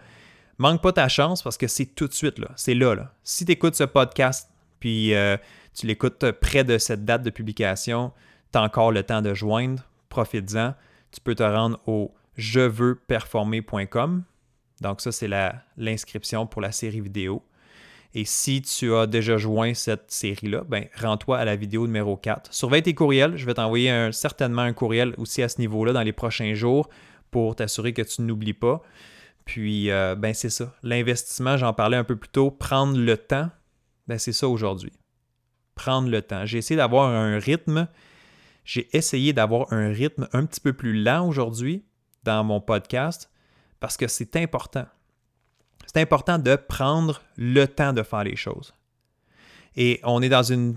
Manque 0.57 0.81
pas 0.81 0.91
ta 0.91 1.07
chance 1.07 1.41
parce 1.41 1.57
que 1.57 1.67
c'est 1.67 1.85
tout 1.85 2.07
de 2.07 2.13
suite 2.13 2.37
là. 2.37 2.49
C'est 2.55 2.73
là, 2.73 2.93
là. 2.93 3.13
Si 3.23 3.45
tu 3.45 3.51
écoutes 3.53 3.75
ce 3.75 3.85
podcast, 3.85 4.49
puis 4.79 5.13
euh, 5.13 5.37
tu 5.79 5.87
l'écoutes 5.87 6.31
près 6.31 6.63
de 6.63 6.77
cette 6.77 7.05
date 7.05 7.23
de 7.23 7.29
publication, 7.29 8.11
tu 8.51 8.57
as 8.57 8.61
encore 8.61 8.91
le 8.91 9.03
temps 9.03 9.21
de 9.21 9.33
joindre, 9.33 9.83
profites-en. 10.09 10.73
Tu 11.11 11.21
peux 11.21 11.35
te 11.35 11.43
rendre 11.43 11.79
au 11.87 12.13
jeveuxperformer.com. 12.35 14.23
Donc 14.81 15.01
ça, 15.01 15.11
c'est 15.11 15.29
l'inscription 15.77 16.47
pour 16.47 16.61
la 16.61 16.71
série 16.71 17.01
vidéo. 17.01 17.43
Et 18.13 18.25
si 18.25 18.61
tu 18.61 18.93
as 18.93 19.07
déjà 19.07 19.37
joint 19.37 19.73
cette 19.73 20.11
série-là, 20.11 20.63
ben, 20.67 20.87
rends-toi 20.95 21.37
à 21.37 21.45
la 21.45 21.55
vidéo 21.55 21.85
numéro 21.85 22.17
4. 22.17 22.53
Surveille 22.53 22.83
tes 22.83 22.95
courriels. 22.95 23.37
Je 23.37 23.45
vais 23.45 23.53
t'envoyer 23.53 24.11
certainement 24.11 24.63
un 24.63 24.73
courriel 24.73 25.13
aussi 25.17 25.41
à 25.43 25.49
ce 25.49 25.59
niveau-là 25.59 25.93
dans 25.93 26.01
les 26.01 26.13
prochains 26.13 26.55
jours 26.55 26.89
pour 27.31 27.55
t'assurer 27.55 27.93
que 27.93 28.01
tu 28.01 28.23
n'oublies 28.23 28.53
pas. 28.53 28.81
Puis, 29.45 29.91
euh, 29.91 30.15
ben, 30.15 30.33
c'est 30.33 30.49
ça. 30.49 30.75
L'investissement, 30.83 31.55
j'en 31.57 31.73
parlais 31.73 31.97
un 31.97 32.03
peu 32.03 32.15
plus 32.15 32.29
tôt, 32.29 32.51
prendre 32.51 32.97
le 32.97 33.17
temps, 33.17 33.49
ben, 34.07 34.17
c'est 34.17 34.33
ça 34.33 34.47
aujourd'hui 34.47 34.91
prendre 35.79 36.09
le 36.09 36.21
temps. 36.21 36.45
J'ai 36.45 36.57
essayé 36.57 36.75
d'avoir 36.75 37.07
un 37.07 37.39
rythme. 37.39 37.87
J'ai 38.65 38.89
essayé 38.95 39.31
d'avoir 39.31 39.71
un 39.71 39.87
rythme 39.87 40.27
un 40.33 40.45
petit 40.45 40.59
peu 40.59 40.73
plus 40.73 41.01
lent 41.01 41.25
aujourd'hui 41.25 41.85
dans 42.23 42.43
mon 42.43 42.59
podcast 42.59 43.31
parce 43.79 43.95
que 43.95 44.09
c'est 44.09 44.35
important. 44.35 44.85
C'est 45.85 46.01
important 46.01 46.37
de 46.37 46.57
prendre 46.57 47.21
le 47.37 47.65
temps 47.65 47.93
de 47.93 48.03
faire 48.03 48.25
les 48.25 48.35
choses. 48.35 48.73
Et 49.77 50.01
on 50.03 50.21
est 50.21 50.27
dans 50.27 50.43
une, 50.43 50.75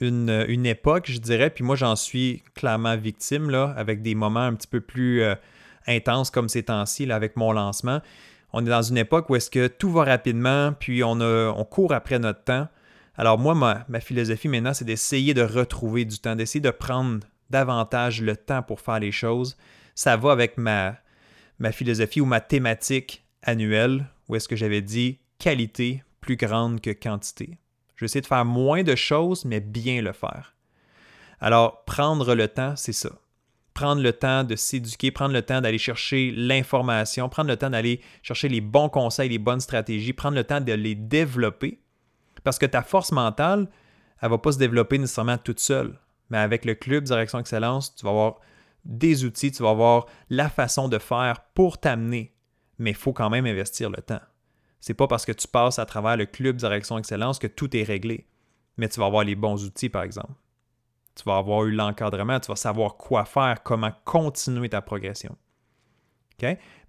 une, 0.00 0.66
époque, 0.66 1.10
je 1.10 1.18
dirais, 1.18 1.50
puis 1.50 1.62
moi 1.62 1.76
j'en 1.76 1.94
suis 1.94 2.42
clairement 2.54 2.96
victime, 2.96 3.50
là, 3.50 3.74
avec 3.76 4.00
des 4.00 4.14
moments 4.14 4.40
un 4.40 4.54
petit 4.54 4.66
peu 4.66 4.80
plus 4.80 5.22
euh, 5.22 5.34
intenses 5.86 6.30
comme 6.30 6.48
ces 6.48 6.62
temps-ci, 6.62 7.12
avec 7.12 7.36
mon 7.36 7.52
lancement. 7.52 8.00
On 8.54 8.64
est 8.64 8.70
dans 8.70 8.82
une 8.82 8.96
époque 8.96 9.28
où 9.28 9.36
est-ce 9.36 9.50
que 9.50 9.66
tout 9.66 9.92
va 9.92 10.04
rapidement, 10.04 10.72
puis 10.72 11.04
on, 11.04 11.20
a, 11.20 11.52
on 11.54 11.64
court 11.64 11.92
après 11.92 12.18
notre 12.18 12.42
temps. 12.44 12.68
Alors 13.16 13.38
moi, 13.38 13.84
ma, 13.88 14.00
philosophie 14.00 14.48
maintenant, 14.48 14.72
c'est 14.72 14.84
d'essayer 14.84 15.34
de 15.34 15.42
retrouver 15.42 16.04
du 16.04 16.18
temps, 16.18 16.34
d'essayer 16.34 16.60
de 16.60 16.70
prendre 16.70 17.20
davantage 17.50 18.22
le 18.22 18.36
temps 18.36 18.62
pour 18.62 18.80
faire 18.80 19.00
les 19.00 19.12
choses. 19.12 19.56
Ça 19.94 20.16
va 20.16 20.32
avec 20.32 20.56
ma, 20.56 20.96
ma 21.58 21.72
philosophie 21.72 22.22
ou 22.22 22.24
ma 22.24 22.40
thématique 22.40 23.24
annuelle, 23.42 24.06
où 24.28 24.36
est-ce 24.36 24.48
que 24.48 24.56
j'avais 24.56 24.80
dit 24.80 25.18
qualité 25.38 26.02
plus 26.20 26.36
grande 26.36 26.80
que 26.80 26.90
quantité. 26.90 27.58
Je 27.96 28.04
vais 28.04 28.06
essayer 28.06 28.22
de 28.22 28.26
faire 28.26 28.44
moins 28.44 28.82
de 28.82 28.94
choses, 28.94 29.44
mais 29.44 29.60
bien 29.60 30.00
le 30.00 30.12
faire. 30.12 30.54
Alors, 31.40 31.84
prendre 31.84 32.34
le 32.34 32.48
temps, 32.48 32.76
c'est 32.76 32.92
ça. 32.92 33.10
Prendre 33.74 34.00
le 34.00 34.12
temps 34.12 34.44
de 34.44 34.54
s'éduquer, 34.54 35.10
prendre 35.10 35.34
le 35.34 35.42
temps 35.42 35.60
d'aller 35.60 35.78
chercher 35.78 36.30
l'information, 36.30 37.28
prendre 37.28 37.48
le 37.48 37.56
temps 37.56 37.70
d'aller 37.70 38.00
chercher 38.22 38.48
les 38.48 38.60
bons 38.60 38.88
conseils, 38.88 39.28
les 39.28 39.38
bonnes 39.38 39.60
stratégies, 39.60 40.12
prendre 40.12 40.36
le 40.36 40.44
temps 40.44 40.60
de 40.60 40.72
les 40.72 40.94
développer 40.94 41.81
parce 42.44 42.58
que 42.58 42.66
ta 42.66 42.82
force 42.82 43.12
mentale, 43.12 43.68
elle 44.20 44.28
ne 44.28 44.34
va 44.34 44.38
pas 44.38 44.52
se 44.52 44.58
développer 44.58 44.98
nécessairement 44.98 45.38
toute 45.38 45.60
seule. 45.60 45.98
Mais 46.30 46.38
avec 46.38 46.64
le 46.64 46.74
club 46.74 47.04
Direction 47.04 47.38
Excellence, 47.38 47.94
tu 47.94 48.04
vas 48.04 48.10
avoir 48.10 48.36
des 48.84 49.24
outils, 49.24 49.52
tu 49.52 49.62
vas 49.62 49.70
avoir 49.70 50.06
la 50.30 50.48
façon 50.48 50.88
de 50.88 50.98
faire 50.98 51.40
pour 51.54 51.78
t'amener. 51.78 52.34
Mais 52.78 52.90
il 52.90 52.96
faut 52.96 53.12
quand 53.12 53.30
même 53.30 53.46
investir 53.46 53.90
le 53.90 54.02
temps. 54.02 54.20
C'est 54.80 54.94
pas 54.94 55.06
parce 55.06 55.24
que 55.24 55.32
tu 55.32 55.46
passes 55.46 55.78
à 55.78 55.86
travers 55.86 56.16
le 56.16 56.26
club 56.26 56.56
Direction 56.56 56.98
Excellence 56.98 57.38
que 57.38 57.46
tout 57.46 57.76
est 57.76 57.84
réglé. 57.84 58.26
Mais 58.76 58.88
tu 58.88 58.98
vas 58.98 59.06
avoir 59.06 59.24
les 59.24 59.34
bons 59.34 59.64
outils, 59.64 59.88
par 59.88 60.02
exemple. 60.02 60.32
Tu 61.14 61.22
vas 61.24 61.36
avoir 61.36 61.64
eu 61.64 61.72
l'encadrement, 61.72 62.40
tu 62.40 62.48
vas 62.48 62.56
savoir 62.56 62.96
quoi 62.96 63.24
faire, 63.24 63.62
comment 63.62 63.92
continuer 64.04 64.70
ta 64.70 64.80
progression. 64.80 65.36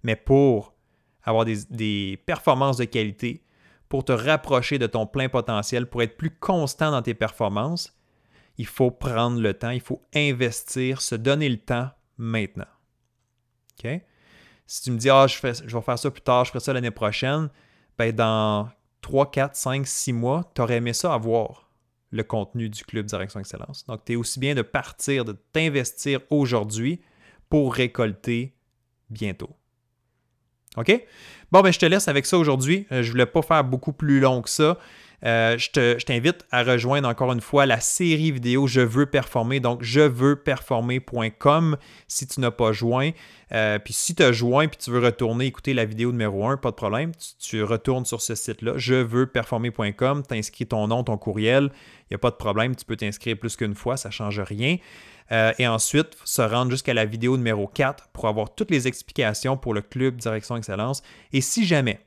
Mais 0.02 0.16
pour 0.16 0.74
avoir 1.22 1.44
des, 1.44 1.64
des 1.70 2.22
performances 2.26 2.76
de 2.76 2.84
qualité, 2.84 3.44
pour 3.88 4.04
te 4.04 4.12
rapprocher 4.12 4.78
de 4.78 4.86
ton 4.86 5.06
plein 5.06 5.28
potentiel, 5.28 5.86
pour 5.86 6.02
être 6.02 6.16
plus 6.16 6.30
constant 6.30 6.90
dans 6.90 7.02
tes 7.02 7.14
performances, 7.14 7.96
il 8.58 8.66
faut 8.66 8.90
prendre 8.90 9.40
le 9.40 9.54
temps, 9.54 9.70
il 9.70 9.80
faut 9.80 10.02
investir, 10.14 11.00
se 11.00 11.14
donner 11.14 11.48
le 11.48 11.58
temps 11.58 11.90
maintenant. 12.16 12.66
OK? 13.78 13.90
Si 14.66 14.82
tu 14.82 14.90
me 14.90 14.98
dis, 14.98 15.10
ah, 15.10 15.26
je, 15.26 15.36
je 15.36 15.76
vais 15.76 15.82
faire 15.82 15.98
ça 15.98 16.10
plus 16.10 16.22
tard, 16.22 16.44
je 16.44 16.50
ferai 16.50 16.60
ça 16.60 16.72
l'année 16.72 16.90
prochaine, 16.90 17.50
ben 17.98 18.12
dans 18.12 18.68
3, 19.02 19.30
4, 19.30 19.56
5, 19.56 19.86
6 19.86 20.12
mois, 20.12 20.50
tu 20.54 20.62
aurais 20.62 20.76
aimé 20.76 20.92
ça 20.92 21.12
avoir 21.12 21.70
le 22.10 22.22
contenu 22.22 22.70
du 22.70 22.84
Club 22.84 23.06
Direction 23.06 23.40
Excellence. 23.40 23.84
Donc, 23.86 24.04
tu 24.04 24.12
es 24.12 24.16
aussi 24.16 24.38
bien 24.38 24.54
de 24.54 24.62
partir, 24.62 25.24
de 25.24 25.32
t'investir 25.32 26.20
aujourd'hui 26.30 27.02
pour 27.50 27.74
récolter 27.74 28.56
bientôt. 29.10 29.50
OK? 30.76 31.02
Bon, 31.52 31.60
ben, 31.60 31.72
je 31.72 31.78
te 31.78 31.86
laisse 31.86 32.08
avec 32.08 32.26
ça 32.26 32.38
aujourd'hui. 32.38 32.86
Euh, 32.90 33.02
je 33.02 33.08
ne 33.08 33.12
voulais 33.12 33.26
pas 33.26 33.42
faire 33.42 33.64
beaucoup 33.64 33.92
plus 33.92 34.20
long 34.20 34.42
que 34.42 34.50
ça. 34.50 34.78
Euh, 35.24 35.56
je 35.56 36.04
t'invite 36.04 36.44
à 36.50 36.62
rejoindre 36.62 37.08
encore 37.08 37.32
une 37.32 37.40
fois 37.40 37.64
la 37.64 37.80
série 37.80 38.30
vidéo 38.30 38.66
Je 38.66 38.80
veux 38.80 39.06
performer. 39.06 39.60
Donc, 39.60 39.82
je 39.82 40.00
veux 40.00 40.36
performer.com 40.36 41.76
si 42.08 42.26
tu 42.26 42.40
n'as 42.40 42.50
pas 42.50 42.72
joint. 42.72 43.10
Euh, 43.52 43.78
puis 43.78 43.94
si 43.94 44.14
tu 44.14 44.22
as 44.22 44.32
joint 44.32 44.68
puis 44.68 44.76
tu 44.76 44.90
veux 44.90 44.98
retourner 44.98 45.46
écouter 45.46 45.72
la 45.72 45.84
vidéo 45.84 46.12
numéro 46.12 46.46
1, 46.46 46.58
pas 46.58 46.70
de 46.70 46.76
problème. 46.76 47.12
Tu, 47.38 47.62
retournes 47.62 48.04
sur 48.04 48.20
ce 48.20 48.34
site-là, 48.34 48.74
je 48.76 48.94
veux 48.94 49.26
performer.com, 49.26 50.24
tu 50.28 50.34
inscris 50.34 50.66
ton 50.66 50.88
nom, 50.88 51.04
ton 51.04 51.16
courriel. 51.16 51.70
Il 52.10 52.12
n'y 52.12 52.16
a 52.16 52.18
pas 52.18 52.30
de 52.30 52.36
problème, 52.36 52.76
tu 52.76 52.84
peux 52.84 52.96
t'inscrire 52.96 53.38
plus 53.38 53.56
qu'une 53.56 53.74
fois, 53.74 53.96
ça 53.96 54.10
ne 54.10 54.12
change 54.12 54.40
rien. 54.40 54.76
Euh, 55.32 55.52
et 55.58 55.66
ensuite, 55.66 56.16
se 56.24 56.42
rendre 56.42 56.70
jusqu'à 56.70 56.94
la 56.94 57.04
vidéo 57.04 57.36
numéro 57.36 57.66
4 57.66 58.08
pour 58.12 58.28
avoir 58.28 58.54
toutes 58.54 58.70
les 58.70 58.86
explications 58.86 59.56
pour 59.56 59.74
le 59.74 59.82
club 59.82 60.16
Direction 60.16 60.56
Excellence. 60.56 61.02
Et 61.32 61.40
si 61.40 61.64
jamais, 61.64 62.00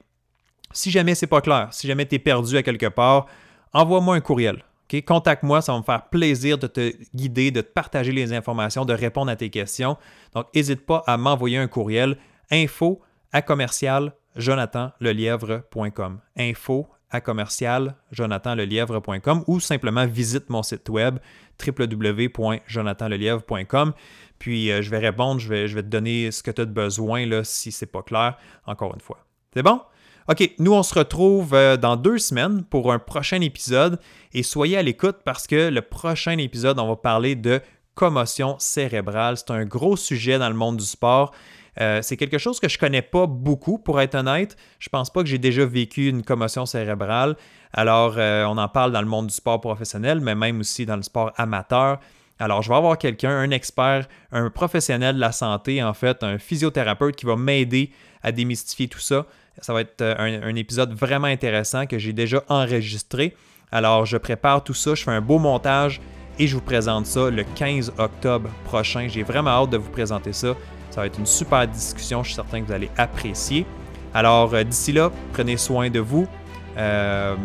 si 0.72 0.92
jamais 0.92 1.16
c'est 1.16 1.28
pas 1.28 1.42
clair, 1.42 1.70
si 1.72 1.88
jamais 1.88 2.06
tu 2.06 2.16
es 2.16 2.20
perdu 2.20 2.58
à 2.58 2.64
quelque 2.64 2.88
part, 2.88 3.28
envoie-moi 3.74 4.16
un 4.16 4.22
courriel. 4.22 4.64
Contacte-moi, 5.06 5.62
ça 5.62 5.74
va 5.74 5.80
me 5.80 5.84
faire 5.84 6.08
plaisir 6.10 6.58
de 6.58 6.68
te 6.68 6.94
guider, 7.14 7.52
de 7.52 7.62
te 7.62 7.68
partager 7.68 8.14
les 8.14 8.32
informations, 8.32 8.86
de 8.86 8.94
répondre 8.94 9.30
à 9.30 9.36
tes 9.36 9.50
questions. 9.50 9.98
Donc, 10.34 10.48
n'hésite 10.56 10.86
pas 10.86 11.04
à 11.08 11.18
m'envoyer 11.18 11.58
un 11.58 11.68
courriel 11.68 12.18
info 12.52 13.02
à 13.34 13.42
commercial 13.42 14.14
jonathanlelièvre.com. 14.38 16.20
Info 16.38 16.88
à 17.10 17.22
commercial 17.22 17.96
jonathanlelièvre.com 18.12 19.44
ou 19.48 19.60
simplement 19.60 20.06
visite 20.06 20.50
mon 20.50 20.62
site 20.64 20.90
web 20.90 21.20
www.jonathanlelièvre.com. 21.66 23.94
Puis 24.40 24.72
euh, 24.72 24.82
je 24.82 24.90
vais 24.90 25.00
répondre, 25.00 25.40
je 25.40 25.50
vais, 25.50 25.68
te 25.68 25.88
donner 25.88 26.32
ce 26.32 26.42
que 26.44 26.52
tu 26.52 26.62
as 26.62 26.66
besoin 26.66 27.26
là, 27.26 27.44
si 27.44 27.72
ce 27.72 27.86
n'est 27.86 27.92
pas 27.92 28.04
clair, 28.04 28.38
encore 28.66 28.94
une 28.94 29.02
fois. 29.02 29.26
C'est 29.54 29.64
bon? 29.64 29.82
OK, 30.30 30.52
nous 30.60 30.74
on 30.74 30.84
se 30.84 30.94
retrouve 30.94 31.54
euh, 31.54 31.78
dans 31.78 31.96
deux 31.96 32.18
semaines 32.18 32.64
pour 32.64 32.92
un 32.92 33.00
prochain 33.00 33.40
épisode 33.42 34.00
et 34.34 34.44
soyez 34.44 34.78
à 34.78 34.84
l'écoute 34.84 35.18
parce 35.24 35.48
que 35.48 35.70
le 35.70 35.82
prochain 35.82 36.38
épisode, 36.38 36.80
on 36.80 36.88
va 36.88 36.98
parler 36.98 37.36
de 37.36 37.62
commotion 37.96 38.58
cérébrale. 38.60 39.38
C'est 39.38 39.52
un 39.52 39.66
gros 39.66 39.98
sujet 39.98 40.38
dans 40.38 40.50
le 40.50 40.56
monde 40.56 40.78
du 40.78 40.86
sport. 40.86 41.34
Euh, 41.80 42.02
c'est 42.02 42.18
quelque 42.18 42.38
chose 42.38 42.60
que 42.60 42.68
je 42.68 42.78
connais 42.78 43.02
pas 43.02 43.28
beaucoup, 43.28 43.78
pour 43.78 44.02
être 44.02 44.16
honnête. 44.16 44.56
Je 44.80 44.90
pense 44.90 45.10
pas 45.10 45.22
que 45.22 45.30
j'ai 45.30 45.38
déjà 45.38 45.66
vécu 45.66 46.10
une 46.10 46.24
commotion 46.24 46.66
cérébrale. 46.66 47.36
Alors, 47.74 48.16
euh, 48.18 48.46
on 48.46 48.58
en 48.58 48.68
parle 48.68 48.92
dans 48.92 49.02
le 49.02 49.08
monde 49.08 49.28
du 49.28 49.34
sport 49.34 49.62
professionnel, 49.62 50.20
mais 50.20 50.36
même 50.36 50.62
aussi 50.62 50.86
dans 50.86 50.96
le 50.96 51.04
sport 51.04 51.32
amateur. 51.36 52.00
Alors, 52.40 52.62
je 52.62 52.70
vais 52.70 52.76
avoir 52.76 52.98
quelqu'un, 52.98 53.32
un 53.32 53.52
expert, 53.52 54.08
un 54.32 54.50
professionnel 54.50 55.16
de 55.16 55.20
la 55.20 55.32
santé, 55.32 55.84
en 55.84 55.94
fait, 55.94 56.24
un 56.24 56.38
physiothérapeute 56.38 57.16
qui 57.16 57.26
va 57.26 57.36
m'aider 57.36 57.92
à 58.24 58.32
démystifier 58.32 58.88
tout 58.88 59.00
ça. 59.00 59.26
Ça 59.60 59.74
va 59.74 59.82
être 59.82 60.02
euh, 60.02 60.42
un, 60.44 60.56
épisode 60.56 60.94
vraiment 60.94 61.28
intéressant 61.28 61.88
que 61.88 61.98
j'ai 61.98 62.14
déjà 62.14 62.44
enregistré. 62.48 63.36
Alors, 63.72 64.06
je 64.06 64.18
prépare 64.18 64.64
tout 64.64 64.76
ça, 64.76 64.94
je 64.94 65.04
fais 65.04 65.12
un 65.12 65.22
beau 65.22 65.40
montage 65.40 66.00
et 66.40 66.46
je 66.46 66.56
vous 66.56 66.62
présente 66.62 67.08
ça 67.08 67.30
le 67.30 67.44
15 67.44 67.94
octobre 67.98 68.50
prochain. 68.66 69.08
J'ai 69.10 69.24
vraiment 69.24 69.50
hâte 69.50 69.72
de 69.72 69.78
vous 69.78 69.90
présenter 69.90 70.32
ça. 70.32 70.56
Ça 70.98 71.02
va 71.02 71.08
être 71.10 71.20
une 71.20 71.28
super 71.28 71.68
discussion, 71.68 72.24
je 72.24 72.30
suis 72.30 72.36
certain 72.38 72.60
que 72.60 72.66
vous 72.66 72.72
allez 72.72 72.90
apprécier. 72.98 73.68
Alors, 74.16 74.52
euh, 74.56 74.64
d'ici 74.64 74.92
là, 74.92 75.12
prenez 75.32 75.56
soin 75.56 75.92
de 75.92 76.00
vous, 76.00 76.28
euh, 76.76 77.36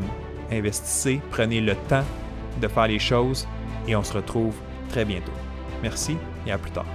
investissez, 0.50 1.20
prenez 1.30 1.60
le 1.60 1.74
temps 1.74 2.04
de 2.62 2.66
faire 2.66 2.86
les 2.86 2.98
choses 2.98 3.46
et 3.86 3.94
on 3.94 4.02
se 4.02 4.14
retrouve 4.14 4.54
très 4.88 5.04
bientôt. 5.04 5.32
Merci 5.82 6.16
et 6.46 6.52
à 6.52 6.56
plus 6.56 6.70
tard. 6.70 6.86